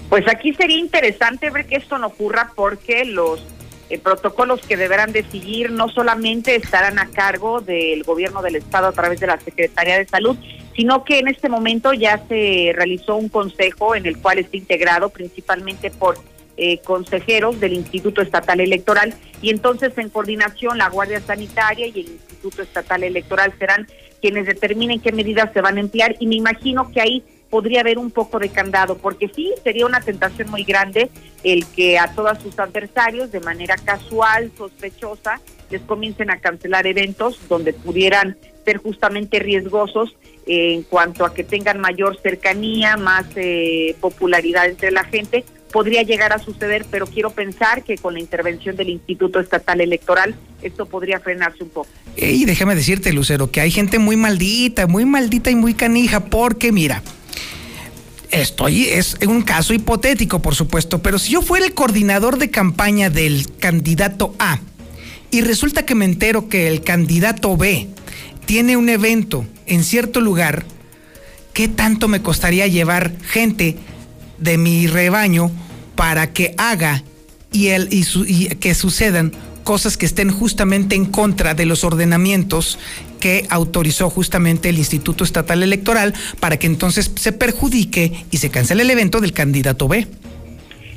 [0.09, 3.47] Pues aquí sería interesante ver que esto no ocurra porque los
[3.91, 8.89] eh, protocolos que deberán de seguir no solamente estarán a cargo del gobierno del estado
[8.89, 10.37] a través de la Secretaría de Salud,
[10.75, 15.11] sino que en este momento ya se realizó un consejo en el cual está integrado
[15.11, 16.19] principalmente por
[16.57, 22.09] eh, consejeros del Instituto Estatal Electoral y entonces en coordinación la Guardia Sanitaria y el
[22.09, 23.87] Instituto Estatal Electoral serán
[24.21, 27.99] quienes determinen qué medidas se van a emplear y me imagino que ahí podría haber
[27.99, 31.09] un poco de candado, porque sí, sería una tentación muy grande
[31.45, 35.41] el que a todos sus adversarios, de manera casual, sospechosa,
[35.71, 41.45] les comiencen a cancelar eventos donde pudieran ser justamente riesgosos eh, en cuanto a que
[41.45, 45.45] tengan mayor cercanía, más eh, popularidad entre la gente.
[45.75, 50.37] Podría llegar a suceder, pero quiero pensar que con la intervención del Instituto Estatal Electoral
[50.63, 51.89] esto podría frenarse un poco.
[52.17, 56.71] Y déjame decirte, Lucero, que hay gente muy maldita, muy maldita y muy canija, porque
[56.71, 57.03] mira,
[58.31, 63.11] estoy, es un caso hipotético, por supuesto, pero si yo fuera el coordinador de campaña
[63.11, 64.61] del candidato A
[65.33, 67.89] y resulta que me entero que el candidato B
[68.47, 70.67] tiene un evento en cierto lugar,
[71.53, 73.77] ¿qué tanto me costaría llevar gente
[74.39, 75.51] de mi rebaño
[75.95, 77.03] para que haga
[77.53, 81.85] y, el, y, su- y que sucedan cosas que estén justamente en contra de los
[81.85, 82.79] ordenamientos
[83.21, 88.83] que autorizó justamente el Instituto Estatal Electoral para que entonces se perjudique y se cancele
[88.83, 90.07] el evento del candidato B.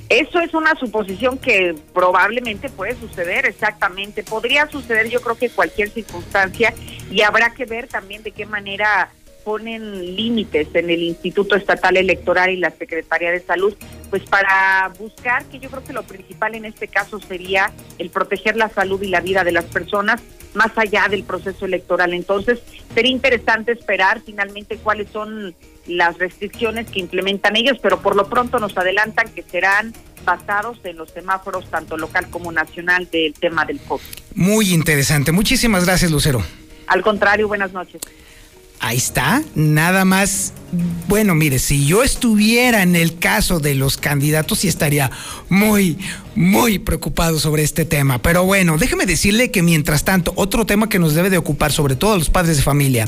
[0.09, 4.23] Eso es una suposición que probablemente puede suceder, exactamente.
[4.23, 6.73] Podría suceder, yo creo que cualquier circunstancia
[7.11, 9.09] y habrá que ver también de qué manera
[9.47, 13.73] ponen límites en el Instituto Estatal Electoral y la Secretaría de Salud,
[14.09, 18.57] pues para buscar que yo creo que lo principal en este caso sería el proteger
[18.57, 20.21] la salud y la vida de las personas
[20.53, 22.13] más allá del proceso electoral.
[22.13, 22.59] Entonces,
[22.93, 25.55] sería interesante esperar finalmente cuáles son
[25.85, 29.93] las restricciones que implementan ellos, pero por lo pronto nos adelantan que serán
[30.25, 34.03] basados en los semáforos tanto local como nacional del tema del COVID.
[34.35, 35.31] Muy interesante.
[35.31, 36.43] Muchísimas gracias, Lucero.
[36.87, 38.01] Al contrario, buenas noches.
[38.79, 40.53] Ahí está, nada más.
[41.07, 45.09] Bueno, mire, si yo estuviera en el caso de los candidatos, sí estaría
[45.49, 45.97] muy,
[46.35, 48.21] muy preocupado sobre este tema.
[48.21, 51.95] Pero bueno, déjeme decirle que mientras tanto, otro tema que nos debe de ocupar, sobre
[51.95, 53.07] todo a los padres de familia,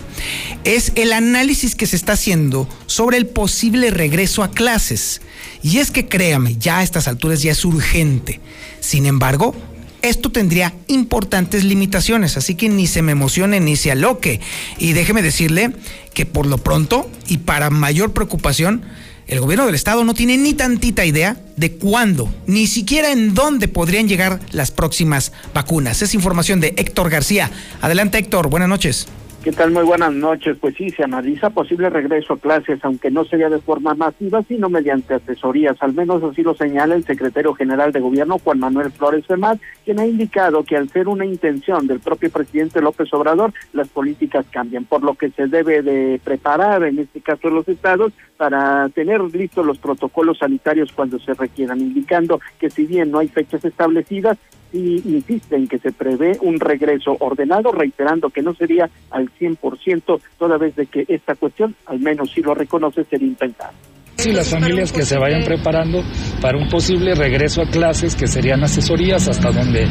[0.63, 5.21] es el análisis que se está haciendo sobre el posible regreso a clases.
[5.61, 8.39] Y es que créame, ya a estas alturas ya es urgente.
[8.79, 9.53] Sin embargo,
[10.01, 14.39] esto tendría importantes limitaciones, así que ni se me emocione ni se aloque.
[14.77, 15.71] Y déjeme decirle
[16.13, 18.83] que por lo pronto y para mayor preocupación,
[19.27, 23.67] el gobierno del estado no tiene ni tantita idea de cuándo, ni siquiera en dónde
[23.67, 26.01] podrían llegar las próximas vacunas.
[26.01, 27.51] Es información de Héctor García.
[27.79, 29.07] Adelante Héctor, buenas noches.
[29.41, 29.71] ¿Qué tal?
[29.71, 30.57] Muy buenas noches.
[30.59, 34.67] Pues sí, se analiza posible regreso a clases, aunque no sería de forma masiva, sino
[34.67, 35.77] mediante asesorías.
[35.79, 39.99] Al menos así lo señala el secretario general de gobierno, Juan Manuel Flores Femad, quien
[39.99, 44.83] ha indicado que al ser una intención del propio presidente López Obrador, las políticas cambian,
[44.83, 49.65] por lo que se debe de preparar, en este caso los estados, para tener listos
[49.65, 54.37] los protocolos sanitarios cuando se requieran, indicando que si bien no hay fechas establecidas,
[54.71, 60.57] y insisten que se prevé un regreso ordenado, reiterando que no sería al 100%, toda
[60.57, 63.77] vez de que esta cuestión, al menos si lo reconoce, sería impensable.
[64.25, 66.03] y las familias que se vayan preparando
[66.41, 69.87] para un posible regreso a clases que serían asesorías hasta donde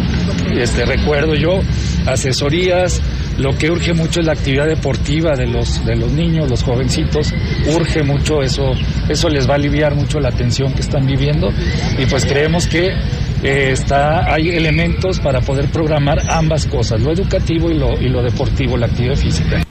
[0.60, 1.60] este recuerdo yo
[2.06, 3.00] asesorías.
[3.38, 7.32] Lo que urge mucho es la actividad deportiva de los de los niños los jovencitos.
[7.74, 8.72] Urge mucho eso
[9.08, 11.48] eso les va a aliviar mucho la tensión que están viviendo.
[11.98, 12.90] Y pues creemos que
[13.42, 18.22] eh, está hay elementos para poder programar ambas cosas lo educativo y lo y lo
[18.22, 19.62] deportivo la actividad física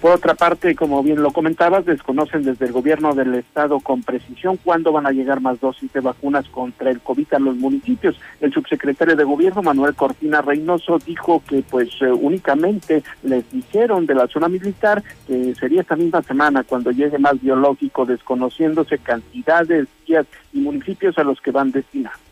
[0.00, 4.56] Por otra parte, como bien lo comentabas, desconocen desde el gobierno del estado con precisión
[4.64, 8.18] cuándo van a llegar más dosis de vacunas contra el COVID a los municipios.
[8.40, 14.14] El subsecretario de gobierno, Manuel Cortina Reynoso, dijo que pues eh, únicamente les dijeron de
[14.14, 20.24] la zona militar que sería esta misma semana cuando llegue más biológico, desconociéndose cantidades, días
[20.54, 22.29] y municipios a los que van destinados.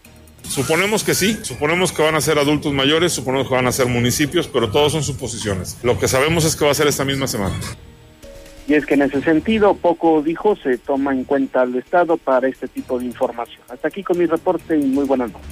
[0.49, 3.87] Suponemos que sí, suponemos que van a ser adultos mayores, suponemos que van a ser
[3.87, 5.77] municipios, pero todos son suposiciones.
[5.83, 7.55] Lo que sabemos es que va a ser esta misma semana.
[8.67, 12.49] Y es que en ese sentido, poco dijo, se toma en cuenta al Estado para
[12.49, 13.61] este tipo de información.
[13.69, 15.47] Hasta aquí con mi reporte y muy buenas noches.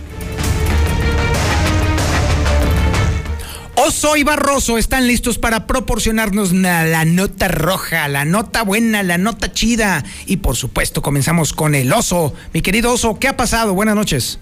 [3.79, 9.19] Oso y Barroso están listos para proporcionarnos na- la nota roja, la nota buena, la
[9.19, 10.03] nota chida.
[10.27, 12.35] Y por supuesto, comenzamos con el oso.
[12.55, 13.75] Mi querido oso, ¿qué ha pasado?
[13.75, 14.41] Buenas noches.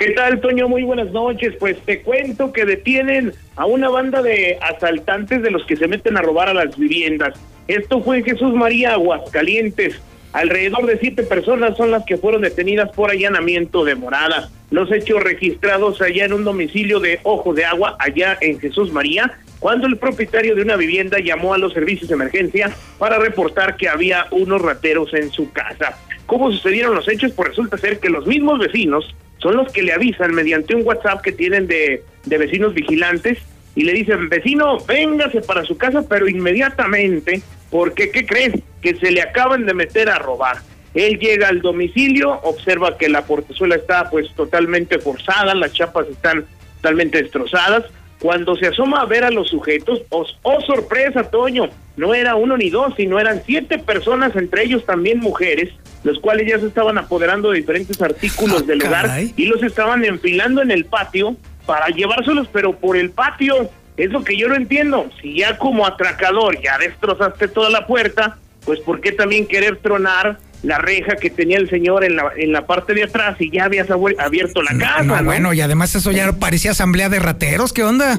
[0.00, 0.66] ¿Qué tal, Toño?
[0.66, 1.56] Muy buenas noches.
[1.60, 6.16] Pues te cuento que detienen a una banda de asaltantes de los que se meten
[6.16, 7.38] a robar a las viviendas.
[7.68, 10.00] Esto fue en Jesús María, Aguascalientes.
[10.32, 14.48] Alrededor de siete personas son las que fueron detenidas por allanamiento de morada.
[14.70, 19.38] Los hechos registrados allá en un domicilio de Ojo de Agua, allá en Jesús María,
[19.58, 23.90] cuando el propietario de una vivienda llamó a los servicios de emergencia para reportar que
[23.90, 25.98] había unos rateros en su casa.
[26.24, 27.32] ¿Cómo sucedieron los hechos?
[27.32, 31.22] Pues resulta ser que los mismos vecinos son los que le avisan mediante un WhatsApp
[31.22, 33.38] que tienen de, de vecinos vigilantes
[33.74, 38.54] y le dicen, vecino, véngase para su casa, pero inmediatamente, porque ¿qué crees?
[38.82, 40.58] Que se le acaban de meter a robar.
[40.92, 46.44] Él llega al domicilio, observa que la portezuela está pues totalmente forzada, las chapas están
[46.76, 47.84] totalmente destrozadas.
[48.20, 52.56] Cuando se asoma a ver a los sujetos, oh, oh sorpresa, Toño, no era uno
[52.56, 55.70] ni dos, sino eran siete personas, entre ellos también mujeres,
[56.04, 60.60] los cuales ya se estaban apoderando de diferentes artículos del hogar y los estaban enfilando
[60.60, 63.70] en el patio para llevárselos, pero por el patio.
[63.96, 65.10] Es lo que yo no entiendo.
[65.20, 70.38] Si ya como atracador ya destrozaste toda la puerta, pues ¿por qué también querer tronar
[70.62, 73.64] la reja que tenía el señor en la, en la parte de atrás y ya
[73.64, 75.02] habías abierto la casa?
[75.02, 75.24] No, ¿no?
[75.24, 78.18] bueno, y además eso ya parecía asamblea de rateros, ¿qué onda?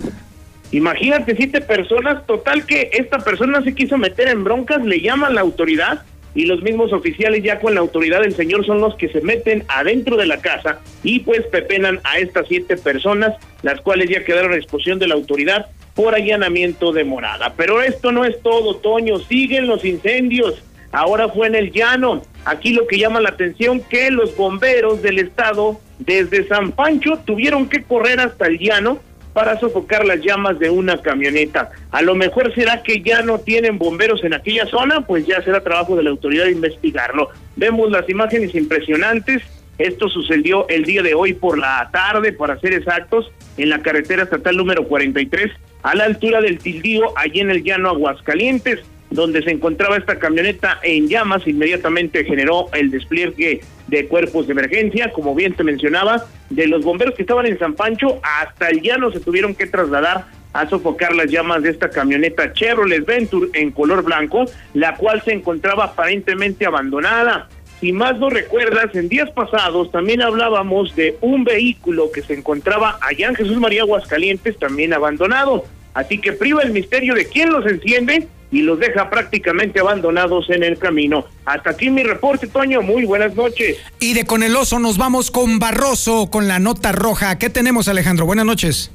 [0.72, 5.42] Imagínate, siete personas, total que esta persona se quiso meter en broncas, le llaman la
[5.42, 9.20] autoridad y los mismos oficiales ya con la autoridad del señor son los que se
[9.22, 14.24] meten adentro de la casa y pues pepenan a estas siete personas, las cuales ya
[14.24, 17.54] quedaron a disposición de la autoridad por allanamiento de morada.
[17.58, 20.64] Pero esto no es todo, Toño, siguen los incendios.
[20.92, 22.22] Ahora fue en el llano.
[22.46, 27.70] Aquí lo que llama la atención que los bomberos del estado desde San Pancho tuvieron
[27.70, 29.00] que correr hasta el llano
[29.34, 31.70] para sofocar las llamas de una camioneta.
[31.92, 35.62] A lo mejor será que ya no tienen bomberos en aquella zona, pues ya será
[35.62, 37.30] trabajo de la autoridad investigarlo.
[37.56, 39.42] Vemos las imágenes impresionantes.
[39.78, 44.24] Esto sucedió el día de hoy por la tarde, para ser exactos, en la carretera
[44.24, 45.52] estatal número 43,
[45.84, 48.82] a la altura del Tildío, allí en el llano Aguascalientes
[49.12, 55.12] donde se encontraba esta camioneta en llamas, inmediatamente generó el despliegue de cuerpos de emergencia,
[55.12, 59.12] como bien te mencionaba, de los bomberos que estaban en San Pancho hasta el llano
[59.12, 64.04] se tuvieron que trasladar a sofocar las llamas de esta camioneta Chevrolet Venture en color
[64.04, 67.50] blanco, la cual se encontraba aparentemente abandonada.
[67.80, 72.98] Si más no recuerdas, en días pasados también hablábamos de un vehículo que se encontraba
[73.02, 75.66] allá en Jesús María Aguascalientes, también abandonado.
[75.94, 80.64] Así que priva el misterio de quién los enciende y los deja prácticamente abandonados en
[80.64, 81.26] el camino.
[81.46, 82.82] Hasta aquí mi reporte, Toño.
[82.82, 83.78] Muy buenas noches.
[84.00, 87.38] Y de con el oso nos vamos con Barroso, con la nota roja.
[87.40, 88.26] ¿Qué tenemos, Alejandro?
[88.26, 88.92] Buenas noches.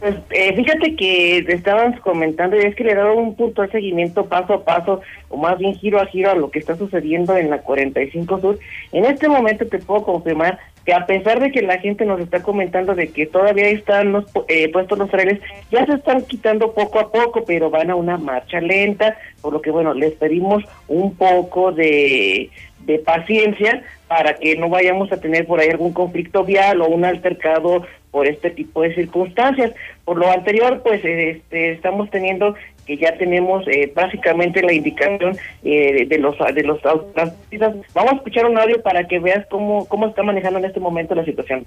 [0.00, 3.60] Pues eh, fíjate que te estabas comentando y es que le he dado un punto
[3.60, 6.74] de seguimiento paso a paso, o más bien giro a giro a lo que está
[6.74, 8.58] sucediendo en la 45 Sur.
[8.92, 12.42] En este momento te puedo confirmar que a pesar de que la gente nos está
[12.42, 17.00] comentando de que todavía están los, eh, puestos los trenes, ya se están quitando poco
[17.00, 21.14] a poco, pero van a una marcha lenta, por lo que bueno, les pedimos un
[21.14, 22.50] poco de,
[22.80, 27.04] de paciencia para que no vayamos a tener por ahí algún conflicto vial o un
[27.04, 29.72] altercado por este tipo de circunstancias.
[30.04, 32.56] Por lo anterior, pues este, estamos teniendo
[32.86, 37.76] que ya tenemos eh, básicamente la indicación eh, de los de los autotransportistas.
[37.94, 41.14] Vamos a escuchar un audio para que veas cómo cómo está manejando en este momento
[41.14, 41.66] la situación.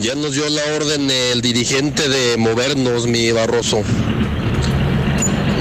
[0.00, 3.82] Ya nos dio la orden el dirigente de movernos, mi Barroso.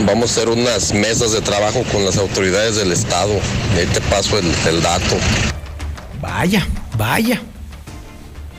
[0.06, 3.34] Vamos a hacer unas mesas de trabajo con las autoridades del estado.
[3.76, 5.16] Ahí te paso el, el dato.
[6.22, 6.66] Vaya,
[6.98, 7.42] vaya.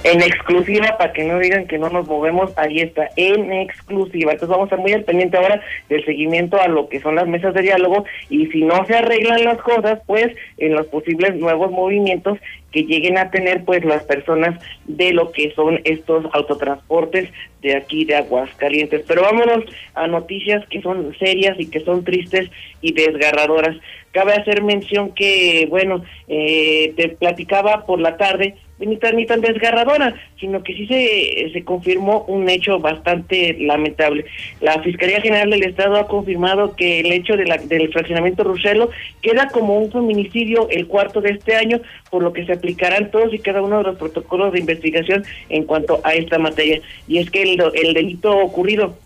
[0.04, 4.32] En exclusiva, para que no digan que no nos movemos, ahí está, en exclusiva.
[4.32, 7.28] Entonces vamos a estar muy al pendiente ahora del seguimiento a lo que son las
[7.28, 11.70] mesas de diálogo y si no se arreglan las cosas, pues en los posibles nuevos
[11.70, 12.38] movimientos
[12.72, 17.28] que lleguen a tener pues las personas de lo que son estos autotransportes
[17.60, 19.04] de aquí de Aguascalientes.
[19.06, 22.50] Pero vámonos a noticias que son serias y que son tristes
[22.80, 23.76] y desgarradoras.
[24.10, 28.56] Cabe hacer mención que, bueno, eh, te platicaba por la tarde
[28.86, 34.24] ni tan, ni tan desgarradora, sino que sí se, se confirmó un hecho bastante lamentable.
[34.60, 38.90] La Fiscalía General del Estado ha confirmado que el hecho de la, del fraccionamiento Ruselo
[39.20, 41.80] queda como un feminicidio el cuarto de este año,
[42.10, 45.64] por lo que se aplicarán todos y cada uno de los protocolos de investigación en
[45.64, 46.80] cuanto a esta materia.
[47.08, 48.96] Y es que el, el delito ocurrido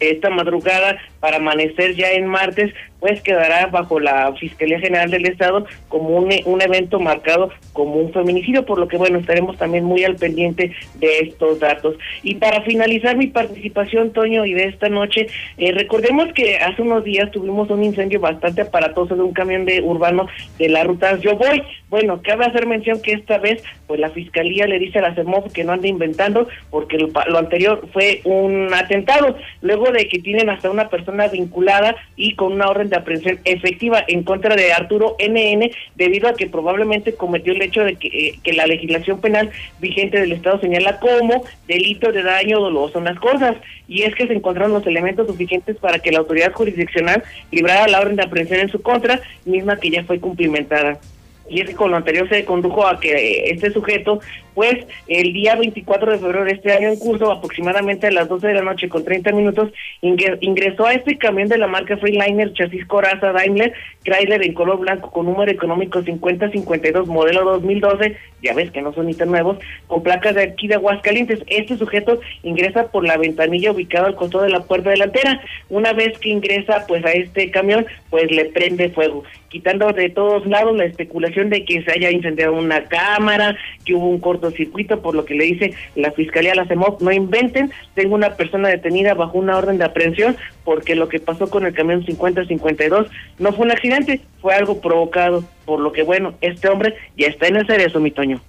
[0.00, 5.66] esta madrugada para amanecer ya en martes, pues quedará bajo la Fiscalía General del Estado
[5.88, 10.04] como un, un evento marcado como un feminicidio, por lo que bueno, estaremos también muy
[10.04, 11.96] al pendiente de estos datos.
[12.22, 17.04] Y para finalizar mi participación, Toño, y de esta noche, eh, recordemos que hace unos
[17.04, 20.26] días tuvimos un incendio bastante aparatoso de un camión de urbano
[20.58, 21.62] de la ruta Yo Voy.
[21.88, 25.52] Bueno, cabe hacer mención que esta vez, pues la Fiscalía le dice a la CEMOF
[25.52, 30.50] que no ande inventando, porque lo, lo anterior fue un atentado, luego de que tienen
[30.50, 35.16] hasta una persona vinculada y con una orden de aprehensión efectiva en contra de Arturo
[35.18, 39.50] NN, debido a que probablemente cometió el hecho de que, eh, que la legislación penal
[39.80, 43.56] vigente del Estado señala como delito de daño doloso en las cosas.
[43.88, 48.00] Y es que se encontraron los elementos suficientes para que la autoridad jurisdiccional librara la
[48.00, 51.00] orden de aprehensión en su contra, misma que ya fue cumplimentada
[51.48, 54.20] y es que con lo anterior se condujo a que este sujeto,
[54.54, 58.48] pues el día 24 de febrero de este año en curso, aproximadamente a las 12
[58.48, 62.86] de la noche con 30 minutos, ingresó a este camión de la marca Freeliner chasis
[62.86, 63.72] Coraza Daimler
[64.02, 69.06] Chrysler en color blanco con número económico 5052 modelo 2012, ya ves que no son
[69.06, 71.40] ni tan nuevos, con placas de aquí de Aguascalientes.
[71.46, 75.40] Este sujeto ingresa por la ventanilla ubicada al costado de la puerta delantera.
[75.68, 80.46] Una vez que ingresa pues a este camión, pues le prende fuego, quitando de todos
[80.46, 85.14] lados la especulación de que se haya incendiado una cámara, que hubo un cortocircuito, por
[85.14, 89.38] lo que le dice la Fiscalía la CEMOP, no inventen, tengo una persona detenida bajo
[89.38, 93.06] una orden de aprehensión porque lo que pasó con el camión 5052
[93.38, 97.46] no fue un accidente, fue algo provocado, por lo que bueno, este hombre ya está
[97.46, 98.40] en el cerezo, mi Toño.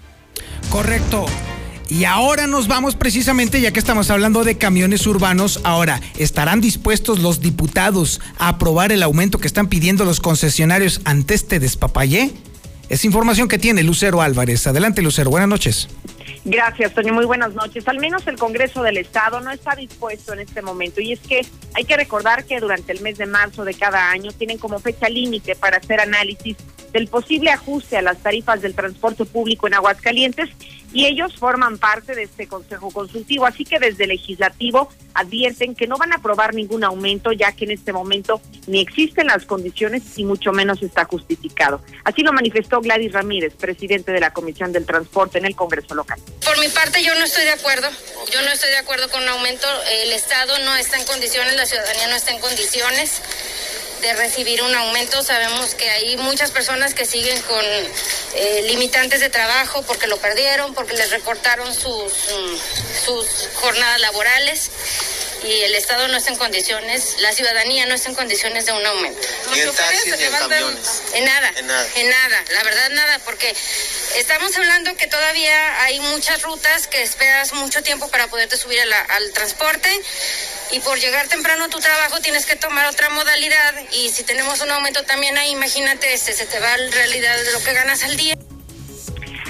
[0.69, 1.25] Correcto.
[1.89, 7.17] Y ahora nos vamos precisamente, ya que estamos hablando de camiones urbanos, ahora, ¿estarán dispuestos
[7.19, 12.31] los diputados a aprobar el aumento que están pidiendo los concesionarios ante este despapayé?
[12.89, 14.65] Es información que tiene Lucero Álvarez.
[14.65, 15.29] Adelante, Lucero.
[15.29, 15.87] Buenas noches.
[16.45, 17.13] Gracias, Toño.
[17.13, 17.87] Muy buenas noches.
[17.87, 21.01] Al menos el Congreso del Estado no está dispuesto en este momento.
[21.01, 24.31] Y es que hay que recordar que durante el mes de marzo de cada año
[24.31, 26.57] tienen como fecha límite para hacer análisis
[26.91, 30.49] del posible ajuste a las tarifas del transporte público en Aguascalientes
[30.91, 33.45] y ellos forman parte de este Consejo Consultivo.
[33.45, 37.65] Así que desde el Legislativo advierten que no van a aprobar ningún aumento ya que
[37.65, 41.81] en este momento ni existen las condiciones y mucho menos está justificado.
[42.03, 46.18] Así lo manifestó Gladys Ramírez, presidente de la Comisión del Transporte en el Congreso local.
[46.43, 47.89] Por mi parte yo no estoy de acuerdo.
[48.31, 49.67] Yo no estoy de acuerdo con un aumento.
[49.89, 53.11] El Estado no está en condiciones, la ciudadanía no está en condiciones
[54.01, 55.21] de recibir un aumento.
[55.23, 57.63] Sabemos que hay muchas personas que siguen con
[58.33, 64.69] eh, limitantes de trabajo porque lo perdieron, porque les recortaron sus, mm, sus jornadas laborales
[65.43, 68.85] y el Estado no está en condiciones, la ciudadanía no está en condiciones de un
[68.85, 69.27] aumento.
[69.53, 71.01] Ni en taxis ni en camiones.
[71.13, 71.87] En nada, En nada.
[71.95, 73.55] en nada, la verdad nada, porque
[74.17, 78.99] estamos hablando que todavía hay muchas rutas que esperas mucho tiempo para poderte subir la-
[79.01, 79.89] al transporte
[80.71, 84.61] y por llegar temprano a tu trabajo tienes que tomar otra modalidad y si tenemos
[84.61, 88.03] un aumento también ahí, imagínate, este, se te va en realidad de lo que ganas
[88.03, 88.35] al día.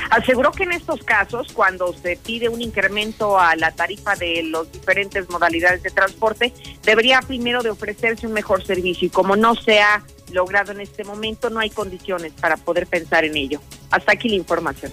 [0.10, 4.72] Aseguró que en estos casos, cuando se pide un incremento a la tarifa de las
[4.72, 6.54] diferentes modalidades de transporte,
[6.84, 11.04] debería primero de ofrecerse un mejor servicio y como no se ha logrado en este
[11.04, 13.62] momento, no hay condiciones para poder pensar en ello.
[13.92, 14.92] Hasta aquí la información.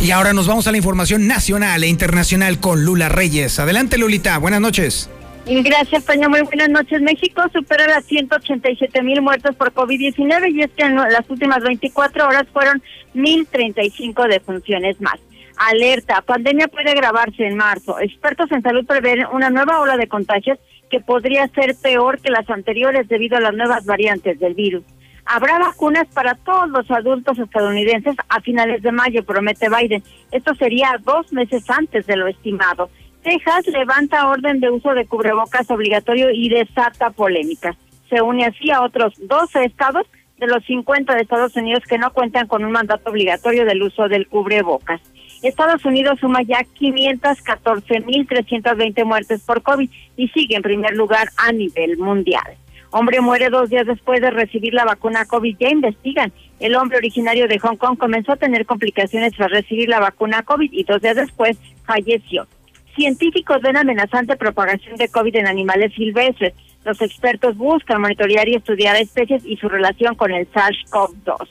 [0.00, 3.58] Y ahora nos vamos a la información nacional e internacional con Lula Reyes.
[3.58, 4.36] Adelante, Lulita.
[4.36, 5.08] Buenas noches.
[5.46, 6.30] Gracias, Toño.
[6.30, 7.02] Muy buenas noches.
[7.02, 12.26] México supera las 187 mil muertos por COVID-19 y es que en las últimas 24
[12.26, 12.82] horas fueron
[13.14, 15.20] 1.035 defunciones más.
[15.56, 18.00] Alerta, pandemia puede agravarse en marzo.
[18.00, 20.58] Expertos en salud prevén una nueva ola de contagios
[20.90, 24.82] que podría ser peor que las anteriores debido a las nuevas variantes del virus.
[25.26, 30.02] Habrá vacunas para todos los adultos estadounidenses a finales de mayo, promete Biden.
[30.32, 32.90] Esto sería dos meses antes de lo estimado.
[33.24, 37.74] Texas levanta orden de uso de cubrebocas obligatorio y desata polémicas.
[38.10, 40.06] Se une así a otros 12 estados
[40.38, 44.08] de los 50 de Estados Unidos que no cuentan con un mandato obligatorio del uso
[44.08, 45.00] del cubrebocas.
[45.42, 51.96] Estados Unidos suma ya 514.320 muertes por COVID y sigue en primer lugar a nivel
[51.96, 52.58] mundial.
[52.90, 55.56] Hombre muere dos días después de recibir la vacuna COVID.
[55.58, 56.30] Ya investigan.
[56.60, 60.70] El hombre originario de Hong Kong comenzó a tener complicaciones tras recibir la vacuna COVID
[60.70, 61.56] y dos días después
[61.86, 62.46] falleció.
[62.94, 66.54] Científicos ven amenazante propagación de COVID en animales silvestres.
[66.84, 71.48] Los expertos buscan monitorear y estudiar especies y su relación con el SARS-CoV-2.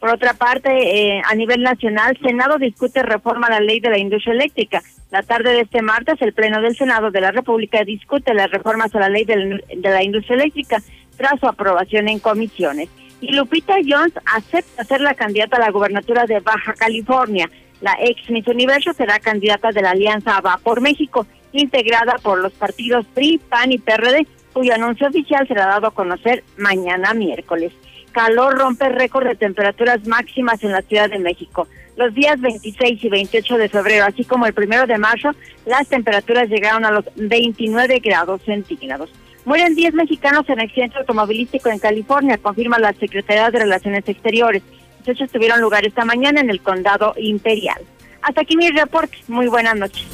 [0.00, 3.98] Por otra parte, eh, a nivel nacional, Senado discute reforma a la ley de la
[3.98, 4.82] industria eléctrica.
[5.10, 8.94] La tarde de este martes, el Pleno del Senado de la República discute las reformas
[8.94, 10.78] a la ley de la, de la industria eléctrica
[11.18, 12.88] tras su aprobación en comisiones.
[13.20, 17.50] Y Lupita Jones acepta ser la candidata a la gubernatura de Baja California.
[17.80, 22.52] La ex Miss Universo será candidata de la Alianza Va por México, integrada por los
[22.52, 27.72] partidos PRI, PAN y PRD, cuyo anuncio oficial será dado a conocer mañana miércoles.
[28.12, 31.68] Calor rompe récord de temperaturas máximas en la Ciudad de México.
[31.96, 35.30] Los días 26 y 28 de febrero, así como el primero de marzo,
[35.66, 39.10] las temperaturas llegaron a los 29 grados centígrados.
[39.44, 44.62] Mueren 10 mexicanos en accidente automovilístico en California, confirma la Secretaría de Relaciones Exteriores.
[45.00, 47.80] Los hechos tuvieron lugar esta mañana en el condado imperial.
[48.22, 49.16] Hasta aquí mi reporte.
[49.28, 50.04] Muy buenas noches.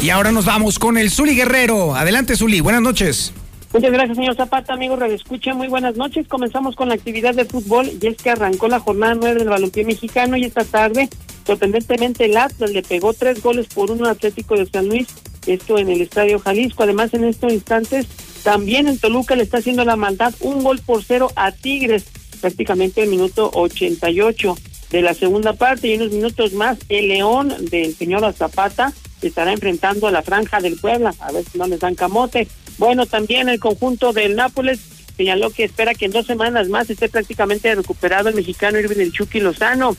[0.00, 1.94] Y ahora nos vamos con el Zuli Guerrero.
[1.94, 2.60] Adelante, Zuli.
[2.60, 3.32] Buenas noches.
[3.72, 4.72] Muchas gracias, señor Zapata.
[4.72, 6.26] Amigos Radio Escucha, muy buenas noches.
[6.28, 9.84] Comenzamos con la actividad de fútbol y es que arrancó la jornada nueve del balompié
[9.84, 11.10] mexicano y esta tarde,
[11.44, 15.08] sorprendentemente, el Atlas le pegó tres goles por uno al Atlético de San Luis,
[15.46, 16.84] esto en el Estadio Jalisco.
[16.84, 18.06] Además, en estos instantes,
[18.44, 22.06] también en Toluca le está haciendo la maldad un gol por cero a Tigres,
[22.36, 24.56] prácticamente el minuto 88
[24.90, 30.06] de la segunda parte y unos minutos más, el León del señor Zapata estará enfrentando
[30.06, 32.46] a la Franja del Puebla, a ver si no les dan camote.
[32.78, 34.80] Bueno, también el conjunto del Nápoles
[35.16, 39.12] señaló que espera que en dos semanas más esté prácticamente recuperado el mexicano Irving El
[39.12, 39.96] Chucky Lozano.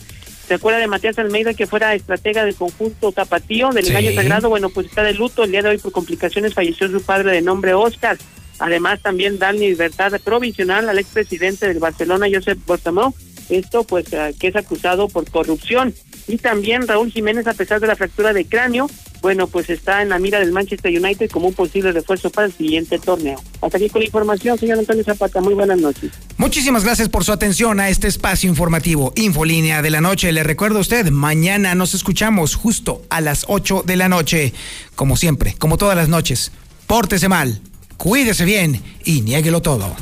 [0.47, 4.15] ¿Se acuerda de Matías Almeida que fuera estratega del conjunto tapatío del Sí.
[4.15, 4.47] Sagrado?
[4.47, 5.43] Bueno, pues está de luto.
[5.43, 8.17] El día de hoy por complicaciones falleció su padre de nombre Oscar.
[8.59, 13.13] Además también dan libertad provisional al expresidente del Barcelona, Josep Bortomeu.
[13.49, 15.93] Esto pues eh, que es acusado por corrupción.
[16.27, 18.89] Y también Raúl Jiménez, a pesar de la fractura de cráneo,
[19.21, 22.53] bueno, pues está en la mira del Manchester United como un posible refuerzo para el
[22.53, 23.41] siguiente torneo.
[23.61, 25.41] Hasta aquí con la información, señor Antonio Zapata.
[25.41, 26.11] Muy buenas noches.
[26.37, 30.31] Muchísimas gracias por su atención a este espacio informativo Infolínea de la Noche.
[30.31, 34.53] Le recuerdo a usted, mañana nos escuchamos justo a las 8 de la noche.
[34.95, 36.51] Como siempre, como todas las noches.
[36.85, 37.59] Pórtese mal,
[37.97, 39.95] cuídese bien y niéguelo todo.